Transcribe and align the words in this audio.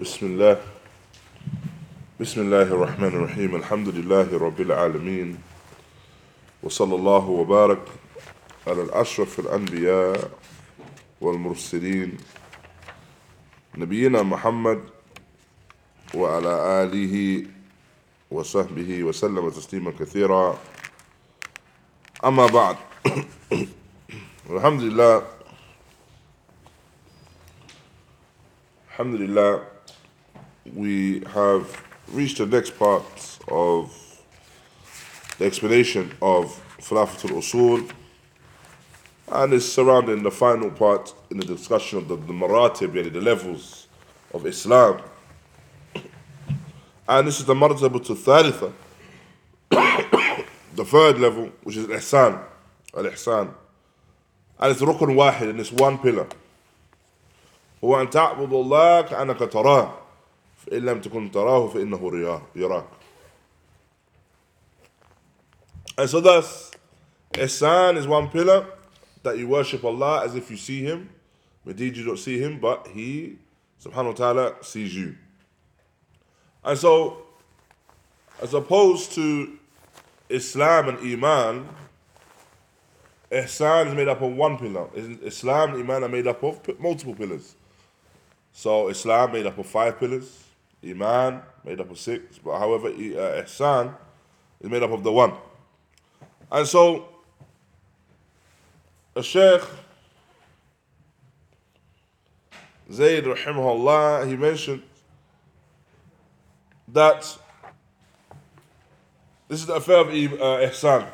بسم 0.00 0.26
الله. 0.26 0.60
بسم 2.20 2.40
الله 2.40 2.62
الرحمن 2.62 3.08
الرحيم. 3.08 3.56
الحمد 3.56 3.88
لله 3.88 4.28
رب 4.38 4.60
العالمين. 4.60 5.40
وصلى 6.62 6.94
الله 6.94 7.24
وبارك 7.24 7.80
على 8.66 8.82
الأشرف 8.82 9.40
الأنبياء 9.40 10.30
والمرسلين. 11.20 12.16
نبينا 13.80 14.22
محمد 14.22 14.80
وعلى 16.14 16.52
آله 16.84 17.46
وصحبه 18.30 19.04
وسلم 19.04 19.50
تسليما 19.50 19.92
كثيرا. 20.00 20.58
أما 22.24 22.46
بعد. 22.46 22.76
الحمد 24.52 24.80
لله. 24.92 25.36
Alhamdulillah, 28.96 29.75
we 30.74 31.20
have 31.32 31.82
reached 32.08 32.38
the 32.38 32.46
next 32.46 32.78
part 32.78 33.38
of 33.48 33.92
the 35.38 35.44
explanation 35.44 36.12
of 36.22 36.46
Thalathatul 36.80 37.36
Usul 37.38 37.90
and 39.28 39.52
is 39.52 39.70
surrounding 39.70 40.22
the 40.22 40.30
final 40.30 40.70
part 40.70 41.12
in 41.30 41.38
the 41.38 41.44
discussion 41.44 41.98
of 41.98 42.08
the, 42.08 42.16
the 42.16 42.32
maratib, 42.32 42.92
yani 42.92 43.12
the 43.12 43.20
levels 43.20 43.88
of 44.32 44.46
Islam. 44.46 45.00
And 47.08 47.26
this 47.26 47.40
is 47.40 47.44
the 47.44 47.54
martabatu 47.54 48.16
thalitha, 48.16 48.72
the 50.74 50.84
third 50.84 51.18
level, 51.18 51.50
which 51.62 51.76
is 51.76 51.86
ihsan, 51.86 52.42
al 52.96 53.04
ihsan. 53.04 53.52
And 54.58 54.72
it's 54.72 54.80
rukun 54.80 55.14
wahid, 55.14 55.50
and 55.50 55.60
it's 55.60 55.72
one 55.72 55.98
pillar. 55.98 56.26
هو 57.84 58.00
أن 58.00 58.10
تعبد 58.10 58.52
الله 58.52 59.00
كأنك 59.02 59.38
تراه 59.38 60.05
فإن 60.65 60.85
لم 60.85 61.01
تكن 61.01 61.31
تراه 61.31 61.67
فإنه 61.67 62.41
يراك 62.55 62.85
And 65.97 66.09
so 66.09 66.21
thus, 66.21 66.71
Ihsan 67.33 67.97
is 67.97 68.07
one 68.07 68.29
pillar 68.29 68.65
that 69.23 69.37
you 69.37 69.47
worship 69.47 69.83
Allah 69.83 70.23
as 70.25 70.35
if 70.35 70.49
you 70.49 70.57
see 70.57 70.81
Him. 70.81 71.09
Indeed, 71.65 71.97
you 71.97 72.05
don't 72.05 72.17
see 72.17 72.39
Him, 72.39 72.59
but 72.59 72.87
He, 72.87 73.37
subhanahu 73.83 74.07
wa 74.07 74.13
ta'ala, 74.13 74.55
sees 74.63 74.95
you. 74.95 75.15
And 76.63 76.77
so, 76.77 77.23
as 78.41 78.53
opposed 78.53 79.11
to 79.13 79.59
Islam 80.29 80.89
and 80.89 80.99
Iman, 80.99 81.67
Ihsan 83.31 83.87
is 83.87 83.93
made 83.93 84.07
up 84.07 84.21
of 84.21 84.33
one 84.33 84.57
pillar. 84.57 84.87
Islam 84.95 85.73
and 85.73 85.83
Iman 85.83 86.03
are 86.03 86.09
made 86.09 86.27
up 86.27 86.43
of 86.43 86.79
multiple 86.79 87.15
pillars. 87.15 87.55
So 88.51 88.89
Islam 88.89 89.31
made 89.31 89.45
up 89.47 89.57
of 89.57 89.65
five 89.65 89.99
pillars, 89.99 90.43
Iman, 90.90 91.42
made 91.64 91.80
up 91.80 91.90
of 91.90 91.98
six, 91.98 92.38
but 92.38 92.58
however, 92.58 92.88
uh, 92.88 93.42
Ihsan 93.42 93.94
is 94.60 94.70
made 94.70 94.82
up 94.82 94.92
of 94.92 95.02
the 95.02 95.12
one. 95.12 95.32
And 96.50 96.66
so, 96.66 97.08
a 99.14 99.22
Sheikh, 99.22 99.62
Zayd, 102.92 103.24
rahimahullah, 103.24 104.28
he 104.28 104.36
mentioned 104.36 104.82
that 106.88 107.38
this 109.48 109.60
is 109.60 109.66
the 109.66 109.74
affair 109.74 109.98
of 109.98 110.08
uh, 110.08 110.10
Ihsan. 110.10 111.08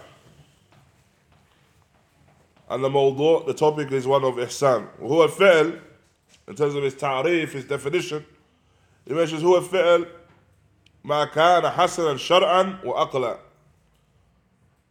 And 2.68 2.82
the 2.82 2.88
mawdu, 2.88 3.46
the 3.46 3.54
topic 3.54 3.92
is 3.92 4.06
one 4.06 4.24
of 4.24 4.36
Ihsan. 4.36 4.86
Who 4.98 5.22
al 5.22 5.72
in 6.48 6.56
terms 6.56 6.74
of 6.74 6.82
his 6.82 6.94
ta'rif, 6.94 7.52
his 7.52 7.64
definition, 7.64 8.24
mentions 9.08 9.42
هو 9.42 9.58
الفعل 9.58 10.06
ما 11.04 11.24
كان 11.24 11.70
حسنا 11.70 12.16
شرعا 12.16 12.80
وأقلا 12.84 13.38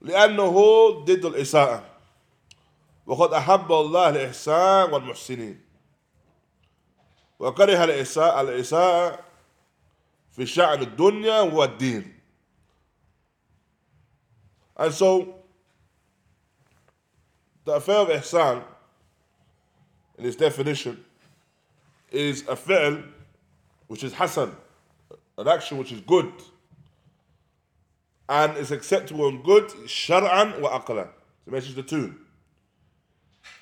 لأنه 0.02 0.90
ضد 0.90 1.26
الإساءة. 1.26 1.86
وقد 3.06 3.34
أحب 3.34 3.72
الله 3.72 4.10
الإحسان 4.10 4.94
والمحسنين. 4.94 5.62
وكره 7.40 7.84
الإساءة 7.84 8.42
الإساءة 8.42 9.20
في 10.32 10.46
شأن 10.46 10.82
الدنيا 10.82 11.42
والدين. 11.42 12.14
And 14.78 14.94
so, 14.94 15.36
the 17.66 17.74
affair 17.74 17.98
of 17.98 18.08
ihsan, 18.10 18.64
in 20.18 20.26
its 20.26 20.36
definition, 20.36 21.04
is 22.12 22.42
a 22.48 22.56
fi'l 22.56 23.04
which 23.92 24.06
is 24.06 24.14
hasan, 24.14 24.56
an 25.38 25.50
action 25.50 25.78
which 25.78 25.92
is 25.92 26.00
good 26.00 26.32
and 28.30 28.56
is 28.56 28.72
acceptable 28.72 29.28
and 29.28 29.44
good, 29.44 29.68
shar'an 29.86 30.62
wa 30.62 30.80
aqla. 30.80 31.10
So 31.44 31.52
mentions 31.52 31.76
the 31.76 31.84
two. 31.84 32.16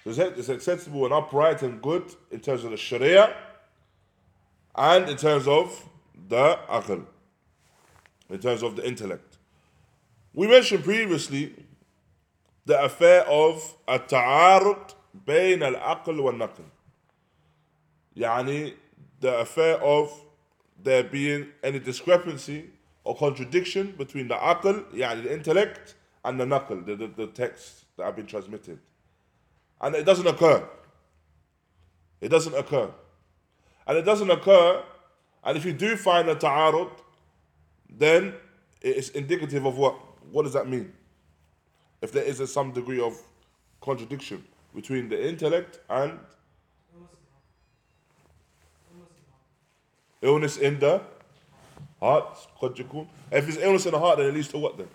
So 0.03 0.11
it's 0.11 0.49
acceptable 0.49 1.05
and 1.05 1.13
upright 1.15 1.63
and 1.63 1.81
good 1.81 2.13
in 2.29 2.41
terms 2.41 2.63
of 2.63 2.69
the 2.69 2.77
sharia 2.77 3.35
and 4.75 5.09
in 5.09 5.17
terms 5.17 5.47
of 5.47 5.89
the 6.27 6.59
aql, 6.69 7.07
in 8.29 8.37
terms 8.39 8.61
of 8.61 8.75
the 8.75 8.87
intellect. 8.87 9.39
We 10.35 10.45
mentioned 10.45 10.83
previously 10.83 11.55
the 12.67 12.79
affair 12.83 13.23
of 13.25 13.75
التعارض 13.87 14.91
بين 15.25 15.63
العقل 15.63 16.19
والنقل 16.19 16.65
يعني 18.15 18.75
the 19.20 19.38
affair 19.38 19.76
of 19.82 20.12
there 20.82 21.04
being 21.04 21.48
any 21.62 21.78
discrepancy 21.78 22.70
or 23.04 23.16
contradiction 23.16 23.94
between 23.96 24.28
the 24.28 24.34
aql, 24.34 24.84
يعني 24.92 25.22
the 25.22 25.32
intellect, 25.32 25.94
and 26.24 26.40
the 26.40 26.44
naql, 26.44 26.84
the, 26.86 26.96
the, 26.96 27.06
the 27.06 27.26
text 27.28 27.84
that 27.96 28.04
have 28.04 28.16
been 28.16 28.26
transmitted. 28.26 28.78
And 29.80 29.94
it 29.94 30.04
doesn't 30.04 30.26
occur. 30.26 30.66
It 32.20 32.28
doesn't 32.28 32.54
occur. 32.54 32.90
And 33.86 33.98
it 33.98 34.02
doesn't 34.02 34.30
occur, 34.30 34.82
and 35.44 35.58
if 35.58 35.64
you 35.64 35.74
do 35.74 35.96
find 35.96 36.28
a 36.28 36.34
ta'arud, 36.34 36.90
then 37.90 38.34
it's 38.80 39.10
indicative 39.10 39.66
of 39.66 39.76
what? 39.76 39.94
What 40.32 40.44
does 40.44 40.54
that 40.54 40.68
mean? 40.68 40.92
If 42.00 42.12
there 42.12 42.24
is 42.24 42.40
a, 42.40 42.46
some 42.46 42.72
degree 42.72 43.00
of 43.00 43.14
contradiction 43.80 44.44
between 44.74 45.08
the 45.08 45.28
intellect 45.28 45.80
and 45.90 46.18
Illness 50.21 50.57
in 50.57 50.79
the 50.79 51.01
heart. 51.99 52.37
If 52.61 53.47
it's 53.47 53.57
illness 53.57 53.85
in 53.85 53.91
the 53.91 53.99
heart, 53.99 54.17
then 54.17 54.27
it 54.27 54.33
leads 54.33 54.47
to 54.49 54.57
what 54.57 54.77
then? 54.77 54.87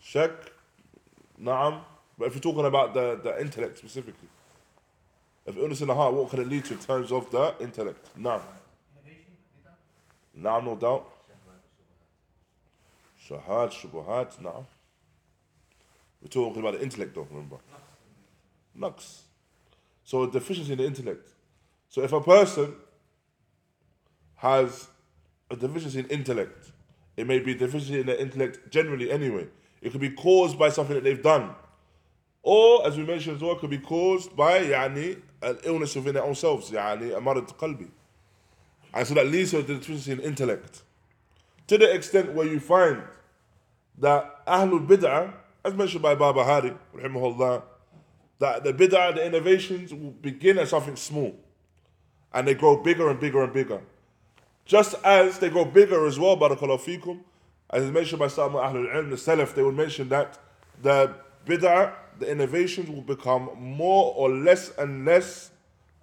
Shak. 0.00 0.30
Naam. 1.40 1.80
But 2.18 2.28
if 2.28 2.34
you're 2.34 2.42
talking 2.42 2.64
about 2.64 2.94
the, 2.94 3.18
the 3.22 3.40
intellect 3.40 3.78
specifically, 3.78 4.28
if 5.46 5.56
illness 5.56 5.80
in 5.80 5.88
the 5.88 5.94
heart, 5.94 6.14
what 6.14 6.30
can 6.30 6.40
it 6.40 6.48
lead 6.48 6.64
to 6.66 6.74
in 6.74 6.80
terms 6.80 7.10
of 7.10 7.30
the 7.30 7.54
intellect? 7.60 8.08
Naam. 8.18 8.40
Naam, 10.38 10.64
no 10.64 10.76
doubt. 10.76 11.10
Shahad, 13.28 13.70
Shubuhat, 13.70 14.38
Naam. 14.40 14.64
We're 16.22 16.28
talking 16.28 16.60
about 16.60 16.74
the 16.74 16.82
intellect 16.82 17.14
though, 17.14 17.26
remember? 17.30 17.56
Naqs. 18.78 19.20
So 20.04 20.22
a 20.22 20.30
deficiency 20.30 20.72
in 20.72 20.78
the 20.78 20.86
intellect. 20.86 21.30
So 21.88 22.02
if 22.02 22.12
a 22.12 22.20
person 22.20 22.74
has 24.44 24.88
a 25.50 25.56
deficiency 25.56 26.00
in 26.00 26.06
intellect. 26.08 26.70
It 27.16 27.26
may 27.26 27.38
be 27.38 27.54
deficiency 27.54 28.00
in 28.00 28.06
their 28.06 28.16
intellect 28.16 28.70
generally, 28.70 29.10
anyway. 29.10 29.46
It 29.80 29.90
could 29.90 30.02
be 30.02 30.10
caused 30.10 30.58
by 30.58 30.68
something 30.68 30.94
that 30.94 31.04
they've 31.04 31.22
done. 31.22 31.54
Or, 32.42 32.86
as 32.86 32.98
we 32.98 33.04
mentioned 33.04 33.36
as 33.36 33.42
well, 33.42 33.52
it 33.52 33.60
could 33.60 33.70
be 33.70 33.78
caused 33.78 34.36
by 34.36 34.60
يعني, 34.60 35.22
an 35.40 35.58
illness 35.64 35.94
within 35.94 36.12
their 36.12 36.24
own 36.24 36.34
selves, 36.34 36.70
يعني, 36.70 37.16
a 37.16 37.20
marad 37.20 37.56
qalbi. 37.56 37.88
And 38.92 39.06
so 39.06 39.14
that 39.14 39.28
leads 39.28 39.52
to 39.52 39.60
a 39.60 39.62
deficiency 39.62 40.12
in 40.12 40.20
intellect. 40.20 40.82
To 41.68 41.78
the 41.78 41.90
extent 41.90 42.34
where 42.34 42.46
you 42.46 42.60
find 42.60 43.02
that 43.98 44.44
Ahlul 44.46 44.86
Bid'ah, 44.86 45.32
as 45.64 45.72
mentioned 45.72 46.02
by 46.02 46.14
Barbahari, 46.14 46.76
that 48.40 48.64
the 48.64 48.74
bid'ah, 48.74 49.14
the 49.14 49.24
innovations 49.24 49.94
will 49.94 50.10
begin 50.10 50.58
as 50.58 50.68
something 50.68 50.96
small 50.96 51.34
and 52.34 52.46
they 52.46 52.54
grow 52.54 52.82
bigger 52.82 53.08
and 53.08 53.18
bigger 53.18 53.42
and 53.42 53.52
bigger. 53.54 53.80
Just 54.64 54.94
as 55.04 55.38
they 55.38 55.50
grow 55.50 55.64
bigger 55.64 56.06
as 56.06 56.18
well, 56.18 56.36
barakallahu 56.36 56.80
fikum, 56.80 57.20
as 57.70 57.84
is 57.84 57.90
mentioned 57.90 58.18
by 58.18 58.28
some 58.28 58.52
Ahlul 58.52 58.92
Ilm, 58.94 59.10
the 59.10 59.16
Salaf, 59.16 59.54
they 59.54 59.62
would 59.62 59.76
mention 59.76 60.08
that 60.08 60.38
the 60.80 61.14
bid'ah, 61.46 61.92
the 62.18 62.30
innovations 62.30 62.88
will 62.88 63.02
become 63.02 63.50
more 63.58 64.14
or 64.16 64.30
less 64.30 64.70
and 64.78 65.04
less 65.04 65.50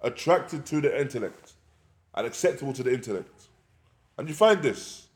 attracted 0.00 0.66
to 0.66 0.80
the 0.80 1.00
intellect 1.00 1.52
and 2.14 2.26
acceptable 2.26 2.72
to 2.72 2.82
the 2.82 2.92
intellect. 2.92 3.48
And 4.18 4.28
you 4.28 4.34
find 4.34 4.62
this. 4.62 5.08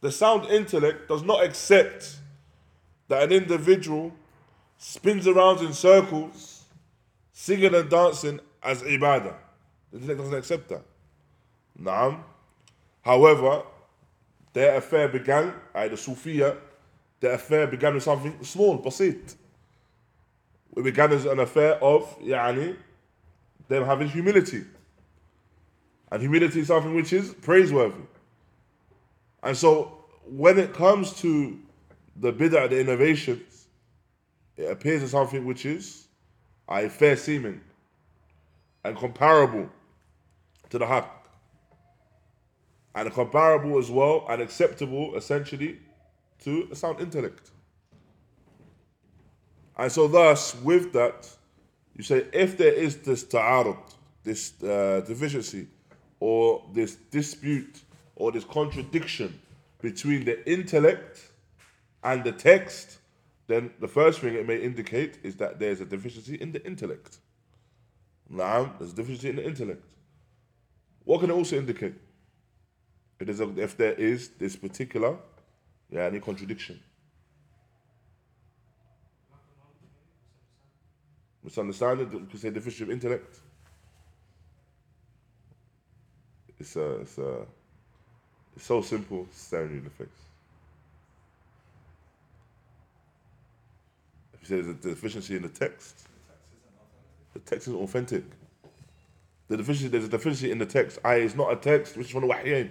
The 0.00 0.10
sound 0.10 0.46
intellect 0.46 1.08
does 1.08 1.22
not 1.22 1.44
accept 1.44 2.16
that 3.08 3.22
an 3.24 3.32
individual 3.32 4.12
spins 4.78 5.26
around 5.26 5.60
in 5.60 5.74
circles, 5.74 6.64
singing 7.32 7.74
and 7.74 7.90
dancing 7.90 8.40
as 8.62 8.82
ibadah. 8.82 9.34
The 9.92 9.98
intellect 9.98 10.20
doesn't 10.20 10.34
accept 10.34 10.68
that. 10.70 10.82
Naam. 11.78 12.22
However, 13.10 13.64
their 14.52 14.76
affair 14.76 15.08
began, 15.08 15.52
uh, 15.74 15.88
the 15.88 16.56
their 17.18 17.32
affair 17.32 17.66
began 17.66 17.94
with 17.94 18.04
something 18.04 18.40
small, 18.44 18.80
basit. 18.80 19.34
It 20.76 20.84
began 20.84 21.10
as 21.10 21.26
an 21.26 21.40
affair 21.40 21.74
of, 21.82 22.16
yani, 22.20 22.76
them 23.66 23.84
having 23.84 24.08
humility. 24.08 24.62
And 26.12 26.22
humility 26.22 26.60
is 26.60 26.68
something 26.68 26.94
which 26.94 27.12
is 27.12 27.34
praiseworthy. 27.34 28.04
And 29.42 29.56
so, 29.56 30.04
when 30.24 30.56
it 30.60 30.72
comes 30.72 31.12
to 31.14 31.58
the 32.14 32.32
bid'ah, 32.32 32.70
the 32.70 32.78
innovations, 32.78 33.66
it 34.56 34.70
appears 34.70 35.02
as 35.02 35.10
something 35.10 35.44
which 35.44 35.66
is 35.66 36.06
a 36.68 36.88
fair 36.88 37.16
seeming 37.16 37.60
and 38.84 38.96
comparable 38.96 39.68
to 40.68 40.78
the 40.78 40.86
haqq. 40.86 41.19
And 42.94 43.12
comparable 43.12 43.78
as 43.78 43.90
well 43.90 44.26
and 44.28 44.42
acceptable 44.42 45.14
essentially 45.16 45.78
to 46.42 46.68
a 46.72 46.74
sound 46.74 47.00
intellect. 47.00 47.50
And 49.76 49.90
so 49.90 50.08
thus, 50.08 50.54
with 50.56 50.92
that, 50.92 51.28
you 51.96 52.02
say 52.02 52.26
if 52.32 52.58
there 52.58 52.72
is 52.72 52.98
this 52.98 53.24
ta'arud, 53.24 53.78
this 54.24 54.60
uh, 54.62 55.02
deficiency, 55.06 55.68
or 56.18 56.62
this 56.74 56.96
dispute, 57.10 57.82
or 58.16 58.32
this 58.32 58.44
contradiction 58.44 59.40
between 59.80 60.24
the 60.24 60.50
intellect 60.50 61.30
and 62.04 62.22
the 62.24 62.32
text, 62.32 62.98
then 63.46 63.70
the 63.80 63.88
first 63.88 64.20
thing 64.20 64.34
it 64.34 64.46
may 64.46 64.58
indicate 64.58 65.18
is 65.22 65.36
that 65.36 65.58
there's 65.58 65.80
a 65.80 65.86
deficiency 65.86 66.34
in 66.34 66.52
the 66.52 66.64
intellect. 66.66 67.18
Now, 68.28 68.74
there's 68.78 68.92
a 68.92 68.96
deficiency 68.96 69.30
in 69.30 69.36
the 69.36 69.46
intellect. 69.46 69.92
What 71.04 71.20
can 71.20 71.30
it 71.30 71.32
also 71.32 71.56
indicate? 71.56 71.94
A, 73.28 73.60
if 73.60 73.76
there 73.76 73.92
is 73.92 74.30
this 74.30 74.56
particular, 74.56 75.16
yeah, 75.90 76.04
any 76.04 76.20
contradiction. 76.20 76.80
Misunderstanding, 81.44 82.10
you 82.12 82.26
could 82.30 82.40
say 82.40 82.50
deficiency 82.50 82.84
of 82.84 82.90
intellect. 82.90 83.40
It's 86.58 86.76
a, 86.76 87.00
it's 87.00 87.18
a, 87.18 87.46
it's 88.54 88.66
so 88.66 88.82
simple, 88.82 89.26
staring 89.32 89.70
you 89.70 89.78
in 89.78 89.84
the 89.84 89.90
face. 89.90 90.08
If 94.34 94.42
you 94.42 94.46
say 94.46 94.62
there's 94.62 94.76
a 94.76 94.88
deficiency 94.88 95.36
in 95.36 95.42
the 95.42 95.48
text, 95.48 96.06
the 97.32 97.40
text 97.40 97.68
is 97.68 97.74
authentic. 97.74 98.24
The 99.48 99.56
deficiency, 99.56 99.88
there's 99.88 100.04
a 100.04 100.08
deficiency 100.08 100.50
in 100.50 100.58
the 100.58 100.66
text. 100.66 100.98
I, 101.04 101.16
is 101.16 101.34
not 101.34 101.52
a 101.52 101.56
text 101.56 101.96
which 101.96 102.06
is 102.06 102.12
from 102.12 102.22
the 102.22 102.28
Wahyain. 102.28 102.70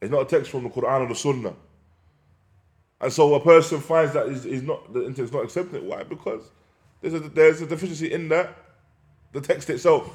It's 0.00 0.10
not 0.10 0.22
a 0.22 0.24
text 0.24 0.50
from 0.50 0.64
the 0.64 0.70
Quran 0.70 1.00
or 1.00 1.08
the 1.08 1.14
Sunnah. 1.14 1.54
And 3.00 3.12
so 3.12 3.34
a 3.34 3.40
person 3.40 3.80
finds 3.80 4.12
that 4.14 4.28
he's, 4.28 4.44
he's 4.44 4.62
not 4.62 4.92
the 4.92 5.00
intellect 5.00 5.28
is 5.28 5.32
not 5.32 5.44
accepting 5.44 5.76
it. 5.76 5.84
Why? 5.84 6.02
Because 6.02 6.42
there's 7.00 7.14
a, 7.14 7.20
there's 7.20 7.60
a 7.60 7.66
deficiency 7.66 8.12
in 8.12 8.28
that 8.28 8.56
the 9.32 9.40
text 9.40 9.70
itself. 9.70 10.10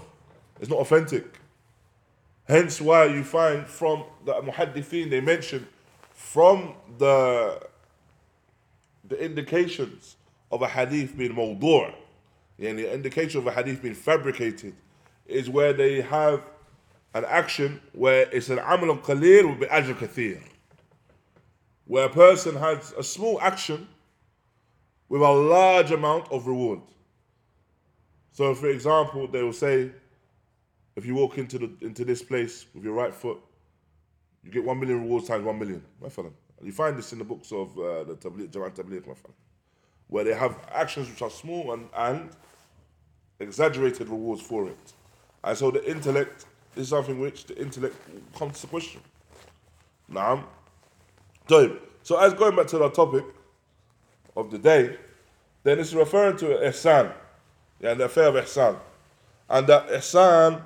It's 0.60 0.70
not 0.70 0.80
authentic. 0.80 1.40
Hence 2.46 2.82
why 2.82 3.06
you 3.06 3.24
find 3.24 3.66
from 3.66 4.04
the 4.26 4.34
muhaddithin 4.34 5.10
they 5.10 5.22
mention 5.22 5.68
from 6.12 6.74
the 6.98 7.62
the 9.08 9.24
indications 9.24 10.16
of 10.52 10.62
a 10.62 10.68
hadith 10.68 11.18
being 11.18 11.34
mawdu' 11.34 11.94
the 12.58 12.94
indication 12.94 13.40
of 13.40 13.48
a 13.48 13.52
hadith 13.52 13.82
being 13.82 13.96
fabricated 13.96 14.76
is 15.26 15.50
where 15.50 15.74
they 15.74 16.02
have 16.02 16.46
an 17.14 17.26
action 17.26 17.80
where 17.94 18.28
it's 18.32 18.50
an 18.50 18.60
amal 18.60 18.98
qalil 18.98 19.48
will 19.48 19.56
be 19.56 19.66
ajr 19.68 19.96
kathir 19.96 20.42
where 21.86 22.06
a 22.06 22.10
person 22.10 22.56
has 22.56 22.94
a 22.98 23.04
small 23.04 23.40
action 23.42 23.88
with 25.10 25.22
a 25.22 25.32
large 25.32 25.92
amount 25.92 26.32
of 26.32 26.48
reward 26.48 26.80
so 28.32 28.54
for 28.56 28.68
example 28.70 29.28
they 29.28 29.44
will 29.44 29.54
say 29.54 29.92
if 30.96 31.06
you 31.06 31.16
walk 31.16 31.38
into 31.38 31.58
the 31.58 31.72
into 31.82 32.06
this 32.06 32.22
place 32.22 32.66
with 32.74 32.84
your 32.84 32.94
right 32.94 33.14
foot, 33.14 33.40
you 34.44 34.52
get 34.52 34.64
one 34.64 34.80
million 34.80 35.02
rewards 35.02 35.28
times 35.28 35.44
one 35.44 35.58
million. 35.58 35.84
You 36.62 36.72
find 36.72 36.98
this 36.98 37.12
in 37.12 37.20
the 37.20 37.26
books 37.26 37.52
of 37.52 37.78
uh, 37.78 38.04
the 38.06 38.16
Tabligh, 38.16 38.50
Jamaat 38.50 38.76
fellow, 38.76 39.34
where 40.08 40.24
they 40.24 40.34
have 40.34 40.58
actions 40.72 41.10
which 41.10 41.22
are 41.22 41.30
small 41.30 41.74
and, 41.74 41.90
and 41.96 42.30
exaggerated 43.40 44.08
rewards 44.08 44.42
for 44.42 44.70
it. 44.70 44.94
And 45.44 45.58
so 45.58 45.72
the 45.72 45.90
intellect 45.90 46.46
is 46.76 46.90
something 46.90 47.20
which 47.20 47.46
the 47.46 47.60
intellect 47.62 47.96
comes 48.36 48.62
to 48.62 48.68
question. 48.68 49.02
Now, 50.08 50.46
so 51.48 52.18
as 52.20 52.34
going 52.34 52.56
back 52.56 52.68
to 52.68 52.78
the 52.78 52.90
topic 52.90 53.26
of 54.36 54.52
the 54.52 54.58
day, 54.58 54.98
then 55.64 55.80
it's 55.80 55.94
referring 55.94 56.38
to 56.38 56.46
ihsan, 56.46 57.14
yeah, 57.80 57.94
the 57.94 58.06
affair 58.06 58.28
of 58.28 58.36
ihsan. 58.36 58.78
And 59.50 59.68
that 59.68 59.88
ihsan 59.88 60.62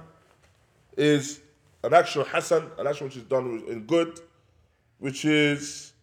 is 0.96 1.42
an 1.84 1.94
action 1.94 2.26
hasan, 2.26 2.70
an 2.78 2.88
action 2.88 3.08
which 3.08 3.18
is 3.18 3.24
done 3.24 3.64
in 3.68 3.86
good, 3.86 4.20
which 5.00 5.26
is 5.26 5.94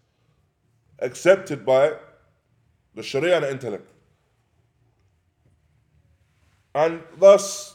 accepted 1.00 1.66
by 1.66 1.94
the 2.94 3.02
Sharia 3.02 3.36
and 3.36 3.44
the 3.44 3.50
intellect. 3.50 3.90
And 6.74 7.02
thus, 7.18 7.73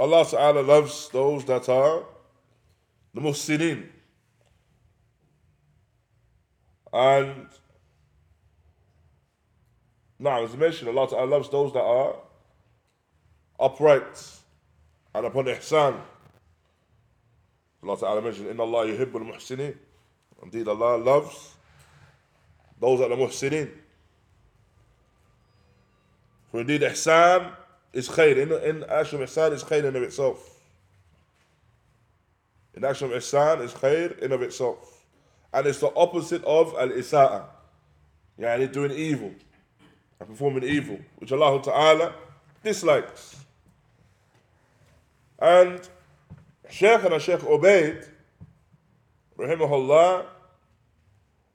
Allah 0.00 0.24
Ta'ala 0.24 0.60
loves 0.62 1.10
those 1.10 1.44
that 1.44 1.68
are 1.68 2.04
the 3.12 3.20
muhsinin. 3.20 3.86
And 6.90 7.46
now, 10.18 10.42
as 10.42 10.56
mentioned, 10.56 10.88
Allah 10.88 11.06
Ta'ala 11.06 11.26
loves 11.26 11.50
those 11.50 11.74
that 11.74 11.82
are 11.82 12.16
upright 13.60 14.40
and 15.14 15.26
upon 15.26 15.44
ihsan. 15.44 16.00
Allah 17.82 17.98
Ta'ala 17.98 18.22
mentioned, 18.22 18.48
Inna 18.48 18.62
Allah 18.62 18.86
yuhibbul 18.86 19.30
muhsinin. 19.34 19.76
Indeed, 20.42 20.66
Allah 20.66 20.96
loves 20.96 21.56
those 22.80 23.00
that 23.00 23.12
are 23.12 23.16
muhsinin. 23.16 23.70
For 26.50 26.62
indeed, 26.62 26.80
ihsan 26.80 27.54
is 27.92 28.08
khair. 28.08 28.36
In, 28.36 28.52
in 28.52 28.84
action 28.88 29.22
of 29.22 29.28
ihsan 29.28 29.52
is 29.52 29.64
khair 29.64 29.84
in 29.84 29.96
of 29.96 30.02
itself. 30.02 30.58
In 32.74 32.84
action 32.84 33.10
of 33.10 33.22
ihsan 33.22 33.62
is 33.62 33.72
khair 33.72 34.18
in 34.18 34.32
of 34.32 34.42
itself. 34.42 35.04
And 35.52 35.66
it's 35.66 35.80
the 35.80 35.92
opposite 35.96 36.44
of 36.44 36.74
al-isa'a. 36.78 37.44
Yani 38.38 38.72
doing 38.72 38.92
evil 38.92 39.32
and 40.18 40.28
performing 40.28 40.64
evil, 40.64 40.98
which 41.18 41.32
Allah 41.32 41.60
Ta'ala 41.62 42.14
dislikes. 42.62 43.36
And 45.38 45.80
Shaykh 46.68 47.02
and 47.04 47.20
Shaykh 47.20 47.40
Ubaid, 47.40 48.06
rahimahullah, 49.38 50.26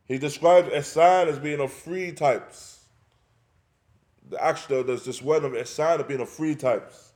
he 0.05 0.17
describes 0.17 0.69
ihsan 0.69 1.27
as 1.27 1.39
being 1.39 1.61
of 1.61 1.71
three 1.71 2.11
types. 2.11 2.74
The 4.29 4.43
actually, 4.43 4.83
there's 4.83 5.05
this 5.05 5.21
word 5.21 5.43
of 5.43 5.51
ihsan 5.53 6.07
being 6.07 6.21
of 6.21 6.29
three 6.29 6.55
types. 6.55 7.13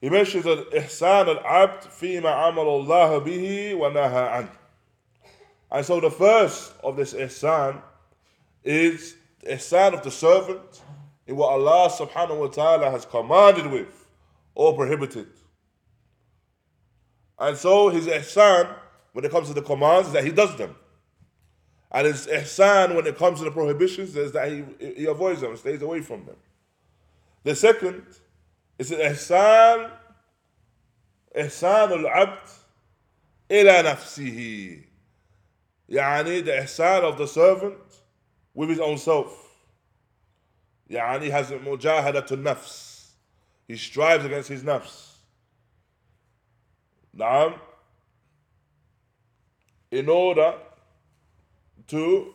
He 0.00 0.08
mentions 0.08 0.44
that 0.44 0.70
ihsan 0.70 1.28
al-abd 1.28 1.88
fima 1.88 2.48
amal 2.48 2.68
Allah 2.68 3.20
bihi 3.20 3.76
wa 3.76 3.90
naha 3.90 4.40
an. 4.40 4.50
And 5.70 5.84
so 5.84 6.00
the 6.00 6.10
first 6.10 6.72
of 6.82 6.96
this 6.96 7.12
ihsan 7.12 7.82
is 8.64 9.16
the 9.40 9.50
ihsan 9.50 9.94
of 9.94 10.02
the 10.02 10.10
servant 10.10 10.82
in 11.26 11.36
what 11.36 11.50
Allah 11.50 11.90
subhanahu 11.90 12.38
wa 12.38 12.46
ta'ala 12.46 12.90
has 12.90 13.04
commanded 13.04 13.66
with 13.66 14.06
or 14.54 14.74
prohibited. 14.74 15.28
And 17.38 17.56
so 17.56 17.88
his 17.88 18.06
ihsan, 18.06 18.74
when 19.12 19.24
it 19.24 19.30
comes 19.30 19.48
to 19.48 19.54
the 19.54 19.62
commands, 19.62 20.08
is 20.08 20.12
that 20.14 20.24
he 20.24 20.30
does 20.30 20.56
them. 20.56 20.76
And 21.92 22.06
his 22.06 22.26
ihsan, 22.26 22.94
when 22.94 23.06
it 23.06 23.16
comes 23.16 23.38
to 23.38 23.44
the 23.44 23.50
prohibitions, 23.50 24.16
is 24.16 24.32
that 24.32 24.50
he, 24.50 24.64
he 24.94 25.06
avoids 25.06 25.40
them, 25.40 25.56
stays 25.56 25.82
away 25.82 26.00
from 26.00 26.24
them. 26.24 26.36
The 27.42 27.54
second 27.54 28.04
is 28.78 28.90
the 28.90 28.96
ihsan, 28.96 29.90
ihsan 31.36 32.04
al-abd 32.04 32.50
ila 33.50 33.82
nafsihi. 33.82 34.84
Yani 35.90 36.44
the 36.44 36.52
ihsan 36.52 37.02
of 37.02 37.18
the 37.18 37.26
servant 37.26 37.78
with 38.54 38.68
his 38.68 38.78
own 38.78 38.96
self. 38.96 39.48
Yani 40.88 41.30
has 41.30 41.50
a 41.50 41.58
to 41.58 42.36
nafs. 42.36 43.10
He 43.66 43.76
strives 43.76 44.24
against 44.24 44.48
his 44.48 44.62
nafs. 44.62 45.14
Now, 47.12 47.60
in 49.90 50.08
order 50.08 50.54
to 51.90 52.34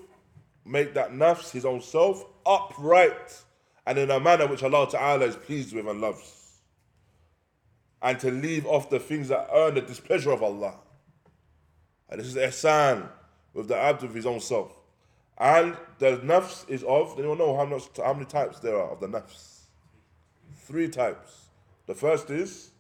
make 0.66 0.94
that 0.94 1.12
nafs, 1.12 1.52
his 1.52 1.66
own 1.66 1.82
self, 1.82 2.26
upright 2.46 3.44
and 3.86 3.98
in 3.98 4.10
a 4.10 4.20
manner 4.20 4.48
which 4.48 4.64
Allah 4.64 4.90
Ta'ala 4.90 5.26
is 5.26 5.36
pleased 5.36 5.74
with 5.74 5.88
and 5.88 6.02
loves. 6.02 6.60
And 8.02 8.20
to 8.20 8.32
leave 8.32 8.66
off 8.66 8.90
the 8.90 9.00
things 9.00 9.30
that 9.30 9.50
earn 9.54 9.76
the 9.76 9.82
displeasure 9.82 10.32
of 10.32 10.44
Allah. 10.44 10.76
And 12.10 12.20
this 12.20 12.28
is 12.28 12.36
ihsan 12.36 13.08
with 13.54 13.68
the 13.68 13.78
abd 13.78 14.04
of 14.04 14.14
his 14.14 14.26
own 14.26 14.40
self. 14.40 14.72
And 15.38 15.76
the 16.00 16.18
nafs 16.18 16.70
is 16.70 16.84
of, 16.84 17.18
anyone 17.18 17.38
know 17.38 17.56
how, 17.56 17.66
much, 17.66 17.84
how 17.98 18.14
many 18.14 18.26
types 18.26 18.60
there 18.60 18.78
are 18.78 18.92
of 18.92 19.00
the 19.00 19.08
nafs? 19.08 19.62
Three 20.56 20.88
types. 20.88 21.48
The 21.88 21.96
first 21.96 22.30
is 22.30 22.72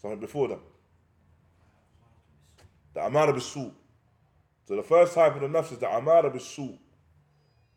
something 0.00 0.20
before 0.20 0.48
that. 0.48 0.71
The 2.94 3.00
amara 3.00 3.32
bisu. 3.32 3.72
So 4.66 4.76
the 4.76 4.82
first 4.82 5.14
type 5.14 5.34
of 5.34 5.40
the 5.40 5.48
nafs 5.48 5.72
is 5.72 5.78
the 5.78 5.88
amara 5.88 6.30
bisu. 6.30 6.78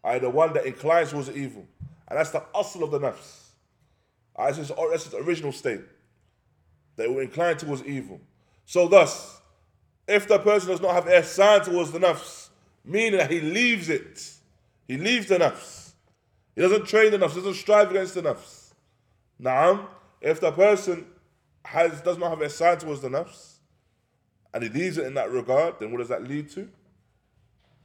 I 0.03 0.19
the 0.19 0.29
one 0.29 0.53
that 0.53 0.65
inclines 0.65 1.12
towards 1.12 1.29
evil. 1.31 1.65
And 2.07 2.19
that's 2.19 2.31
the 2.31 2.43
asl 2.53 2.84
of 2.84 2.91
the 2.91 3.00
nafs. 3.00 3.45
That's 4.38 4.57
its, 4.57 4.72
that's 4.91 5.05
its 5.07 5.15
original 5.15 5.51
state. 5.51 5.81
They 6.95 7.07
will 7.07 7.19
incline 7.19 7.57
towards 7.57 7.84
evil. 7.84 8.22
So 8.65 8.88
thus, 8.88 9.41
if 10.07 10.27
the 10.27 10.39
person 10.39 10.69
does 10.69 10.81
not 10.81 10.93
have 10.93 11.05
ihsan 11.05 11.65
towards 11.65 11.91
the 11.91 12.00
nafs, 12.00 12.50
meaning 12.84 13.17
that 13.17 13.31
he 13.31 13.41
leaves 13.41 13.89
it, 13.89 14.31
he 14.88 14.98
leaves 14.98 15.27
the 15.27 15.38
nafs. 15.38 15.93
He 16.55 16.62
doesn't 16.62 16.86
train 16.86 17.12
the 17.12 17.17
nafs, 17.17 17.36
doesn't 17.36 17.55
strive 17.55 17.89
against 17.89 18.13
the 18.13 18.22
nafs. 18.22 18.74
Now, 19.39 19.89
if 20.22 20.39
the 20.39 20.51
person 20.51 21.05
has 21.65 22.01
does 22.01 22.17
not 22.17 22.29
have 22.29 22.39
ihsan 22.39 22.79
towards 22.79 23.01
the 23.01 23.10
nafs, 23.10 23.54
and 24.55 24.63
he 24.63 24.69
leaves 24.69 24.97
it 24.97 25.05
in 25.05 25.13
that 25.15 25.29
regard, 25.31 25.75
then 25.81 25.91
what 25.91 25.97
does 25.97 26.07
that 26.07 26.24
lead 26.24 26.50
to? 26.51 26.69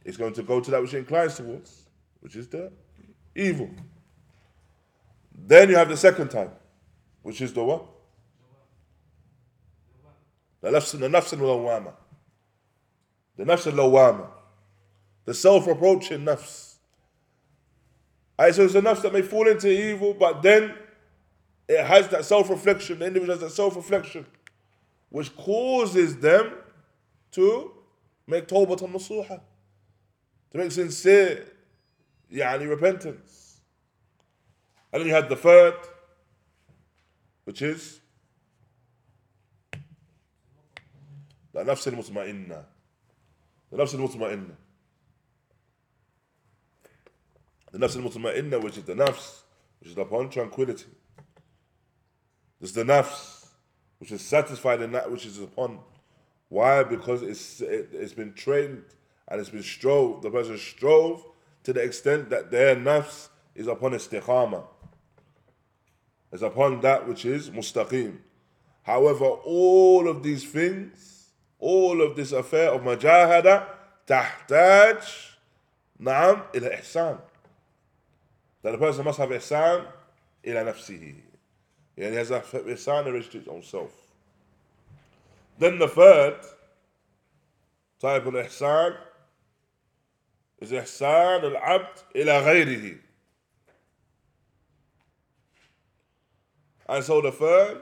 It's 0.04 0.16
going 0.16 0.32
to 0.34 0.42
go 0.44 0.60
to 0.60 0.70
that 0.70 0.80
which 0.80 0.94
it 0.94 0.98
inclines 0.98 1.34
towards, 1.36 1.82
which 2.20 2.36
is 2.36 2.46
the 2.46 2.70
evil. 3.34 3.68
Then 5.34 5.68
you 5.68 5.76
have 5.76 5.88
the 5.88 5.96
second 5.96 6.28
type, 6.28 6.56
which 7.22 7.40
is 7.40 7.52
the 7.52 7.64
what? 7.64 7.84
The 10.60 10.70
nafs 10.70 10.94
al-lawama. 10.94 11.92
The 13.36 13.44
nafs 13.44 13.66
al-lawama. 13.66 14.28
The 15.24 15.34
self-reproaching 15.34 16.20
nafs. 16.20 16.76
Right, 18.38 18.54
so 18.54 18.62
it's 18.62 18.76
a 18.76 18.80
nafs 18.80 19.02
that 19.02 19.12
may 19.12 19.22
fall 19.22 19.48
into 19.48 19.68
evil, 19.68 20.14
but 20.14 20.40
then 20.40 20.72
it 21.68 21.84
has 21.84 22.06
that 22.10 22.24
self-reflection. 22.24 23.00
The 23.00 23.06
individual 23.06 23.36
has 23.36 23.40
that 23.40 23.50
self-reflection, 23.50 24.24
which 25.10 25.36
causes 25.36 26.16
them 26.16 26.52
to 27.32 27.72
make 28.26 28.48
tawbah 28.48 28.78
nasuha, 28.78 29.40
to 30.50 30.58
make 30.58 30.72
sincere 30.72 31.46
yani, 32.32 32.68
repentance. 32.68 33.60
And 34.92 35.00
then 35.00 35.08
you 35.08 35.14
had 35.14 35.28
the 35.28 35.36
third, 35.36 35.74
which 37.44 37.62
is 37.62 38.00
the 41.52 41.60
nafs 41.60 41.86
al-mutma'inna. 41.86 42.64
The 43.70 43.76
nafs 43.76 43.94
al-mutma'inna. 43.94 44.54
The 47.72 47.78
nafs 47.78 47.96
al-mutma'inna, 47.96 48.62
which 48.62 48.78
is 48.78 48.84
the 48.84 48.94
nafs, 48.94 49.42
which 49.80 49.90
is 49.90 49.98
upon 49.98 50.30
tranquility. 50.30 50.86
This 52.60 52.70
is 52.70 52.74
the 52.74 52.84
nafs, 52.84 53.39
which 54.00 54.10
is 54.10 54.22
satisfied 54.22 54.80
in 54.80 54.92
that 54.92 55.10
which 55.10 55.26
is 55.26 55.38
upon. 55.38 55.78
Why? 56.48 56.82
Because 56.82 57.22
it's 57.22 57.60
it, 57.60 57.90
has 57.92 58.12
been 58.12 58.32
trained 58.32 58.82
and 59.28 59.40
it's 59.40 59.50
been 59.50 59.62
strove. 59.62 60.22
The 60.22 60.30
person 60.30 60.58
strove 60.58 61.24
to 61.64 61.72
the 61.72 61.80
extent 61.80 62.30
that 62.30 62.50
their 62.50 62.74
nafs 62.74 63.28
is 63.54 63.68
upon 63.68 63.92
istiqama. 63.92 64.64
Is 66.32 66.42
upon 66.42 66.80
that 66.80 67.06
which 67.06 67.24
is 67.24 67.50
mustaqim. 67.50 68.18
However, 68.82 69.26
all 69.26 70.08
of 70.08 70.22
these 70.22 70.44
things, 70.44 71.28
all 71.58 72.00
of 72.00 72.16
this 72.16 72.32
affair 72.32 72.70
of 72.70 72.80
majahada, 72.82 73.66
tahtaj, 74.06 75.04
na'am, 76.00 76.42
ila 76.54 76.70
ihsan. 76.70 77.20
That 78.62 78.72
the 78.72 78.78
person 78.78 79.04
must 79.04 79.18
have 79.18 79.28
ihsan 79.28 79.84
ila 80.44 80.64
nafsihi. 80.64 81.29
يعني 81.99 82.11
he 82.11 82.15
has 82.15 82.31
a 82.31 82.41
ihsan 82.41 83.05
in 83.07 83.13
relation 83.13 83.31
to 83.31 83.39
his 83.39 83.47
own 83.47 83.63
self 83.63 83.91
then 85.59 85.79
the 85.79 85.87
third 85.87 86.39
type 87.99 88.25
of 88.25 88.33
ihsan 88.33 88.97
is 90.59 90.71
إحسان 90.71 91.43
العبد 91.43 91.99
إلى 92.15 92.45
غيره 92.45 92.99
and 96.87 97.03
so 97.03 97.21
the 97.21 97.31
third 97.31 97.81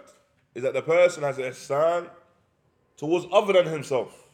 is 0.55 0.63
that 0.63 0.73
the 0.73 0.81
person 0.81 1.23
has 1.23 1.37
ihsan 1.37 2.09
towards 2.97 3.25
other 3.31 3.53
than 3.53 3.65
himself. 3.65 4.27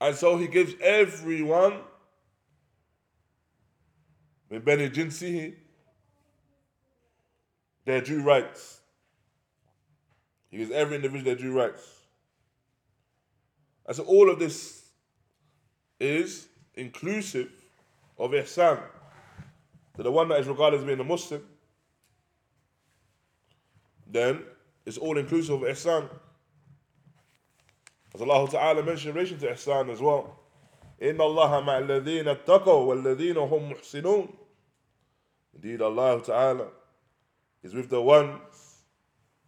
And 0.00 0.14
so 0.14 0.36
he 0.36 0.46
gives 0.46 0.74
everyone 0.80 1.74
من 4.50 4.58
بني 4.58 4.88
جنسه 4.88 5.54
their 7.84 8.00
due 8.00 8.22
rights. 8.22 8.80
He 10.50 10.58
gives 10.58 10.70
every 10.70 10.96
individual 10.96 11.24
their 11.24 11.36
due 11.36 11.56
rights. 11.56 11.82
And 13.86 13.96
so 13.96 14.02
all 14.02 14.28
of 14.28 14.38
this 14.38 14.90
is 16.00 16.48
inclusive 16.74 17.50
of 18.18 18.32
ihsan. 18.32 18.80
To 19.96 20.02
the 20.02 20.10
one 20.12 20.28
that 20.28 20.40
is 20.40 20.48
regarded 20.48 20.80
as 20.80 20.86
being 20.86 21.00
a 21.00 21.04
Muslim, 21.04 21.42
then 24.06 24.42
it's 24.84 24.98
all 24.98 25.16
inclusive 25.16 25.62
of 25.62 25.68
ihsan. 25.68 26.08
As 28.14 28.20
Allah 28.20 28.50
Ta'ala 28.50 28.82
mentioned 28.82 29.10
in 29.10 29.14
relation 29.14 29.38
to 29.38 29.46
ihsan 29.46 29.90
as 29.90 30.00
well. 30.00 30.40
إن 31.00 31.20
الله 31.20 31.60
مع 31.60 31.78
الذين 31.78 32.28
اتقوا 32.28 32.94
والذين 32.94 33.36
هم 33.36 33.72
محسنون. 33.72 34.28
Indeed, 35.54 35.82
Allah 35.82 36.22
Ta'ala 36.22 36.68
is 37.62 37.74
with 37.74 37.88
the 37.88 38.00
ones 38.00 38.76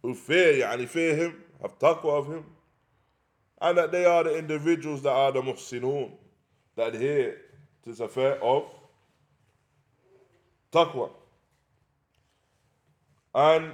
who 0.01 0.13
fear, 0.13 0.65
يعني 0.65 0.87
fear 0.87 1.15
Him, 1.15 1.43
have 1.61 1.77
taqwa 1.79 2.19
of 2.19 2.27
Him, 2.27 2.45
and 3.61 3.77
that 3.77 3.91
they 3.91 4.05
are 4.05 4.23
the 4.23 4.37
individuals 4.37 5.01
that 5.03 5.11
are 5.11 5.31
the 5.31 5.41
muhsinun, 5.41 6.11
that 6.75 6.95
adhere 6.95 7.37
to 7.83 7.89
this 7.89 7.99
affair 7.99 8.41
of 8.43 8.65
taqwa. 10.71 11.11
And 13.35 13.73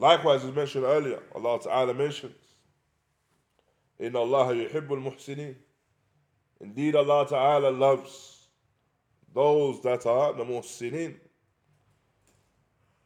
Likewise, 0.00 0.42
as 0.46 0.54
mentioned 0.54 0.84
earlier, 0.84 1.20
Allah 1.34 1.60
Ta'ala 1.60 1.92
mentions, 1.92 2.32
In 3.98 4.16
Allah 4.16 4.46
yuhibbul 4.46 4.98
muhsinin. 4.98 5.54
Indeed, 6.58 6.96
Allah 6.96 7.28
Ta'ala 7.28 7.68
loves 7.68 8.33
those 9.35 9.81
that 9.81 10.05
are 10.05 10.33
the 10.33 10.45
muhsinin. 10.45 11.15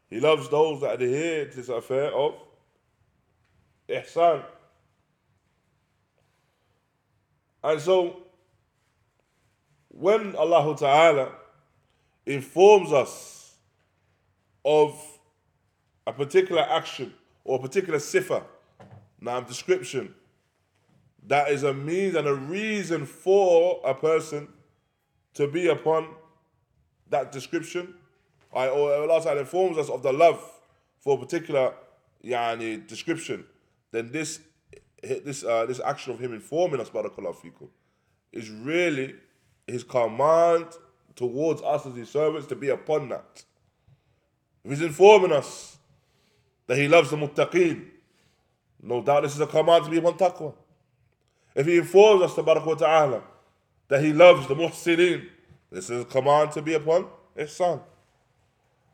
He 0.10 0.20
loves 0.20 0.48
those 0.48 0.82
that 0.82 1.02
adhere 1.02 1.46
to 1.46 1.58
this 1.58 1.70
affair 1.70 2.14
of 2.14 2.36
ihsan. 3.90 4.46
And 7.64 7.82
so, 7.82 8.24
when 9.90 10.36
Allah 10.36 10.78
Ta'ala 10.78 11.32
informs 12.26 12.94
us 12.94 13.56
of 14.64 15.02
a 16.06 16.14
particular 16.14 16.62
action 16.62 17.14
or 17.44 17.58
a 17.58 17.62
particular 17.62 17.98
sifa, 17.98 18.44
now 19.20 19.42
description, 19.42 20.14
that 21.26 21.50
is 21.50 21.64
a 21.64 21.74
means 21.74 22.16
and 22.16 22.28
a 22.28 22.36
reason 22.36 23.06
for 23.06 23.82
a 23.84 23.96
person 23.96 24.48
to 25.34 25.48
be 25.48 25.68
upon 25.68 26.08
that 27.10 27.32
description. 27.32 27.96
I, 28.54 28.68
or 28.68 28.94
Allah 28.94 29.24
Ta'ala 29.24 29.42
informs 29.42 29.78
us 29.78 29.90
of 29.90 30.02
the 30.02 30.12
love 30.12 30.42
for 31.00 31.18
a 31.18 31.20
particular 31.20 31.74
yani, 32.24 32.86
description, 32.88 33.46
then 33.92 34.12
this 34.12 34.40
this 35.02 35.44
uh, 35.44 35.66
this 35.66 35.80
action 35.80 36.14
of 36.14 36.20
him 36.20 36.34
informing 36.34 36.82
us, 36.82 36.90
barakallahu 36.90 37.36
fikum, 37.36 37.70
is 38.34 38.50
really 38.50 39.16
his 39.68 39.84
command 39.84 40.66
towards 41.16 41.62
us 41.62 41.86
as 41.86 41.96
his 41.96 42.10
servants 42.10 42.48
to 42.48 42.56
be 42.56 42.70
upon 42.70 43.10
that. 43.10 43.44
If 44.64 44.72
he's 44.72 44.82
informing 44.82 45.32
us 45.32 45.78
that 46.70 46.78
he 46.78 46.88
loves 46.88 47.10
the 47.10 47.18
muttaqeen. 47.18 47.84
No 48.82 49.02
doubt 49.02 49.24
this 49.24 49.34
is 49.34 49.42
a 49.42 49.48
command 49.48 49.86
to 49.86 49.90
be 49.90 49.98
upon 49.98 50.14
taqwa. 50.14 50.54
If 51.56 51.66
he 51.66 51.78
informs 51.80 52.22
us, 52.22 52.36
ta'ala, 52.36 53.24
that 53.88 54.04
he 54.04 54.14
loves 54.14 54.48
the 54.48 54.54
muhsinin, 54.54 55.28
this 55.71 55.91
is 55.91 56.03
a 56.03 56.05
command 56.05 56.53
to 56.53 56.63
be 56.63 56.75
upon 56.75 57.07
ihsan. 57.37 57.81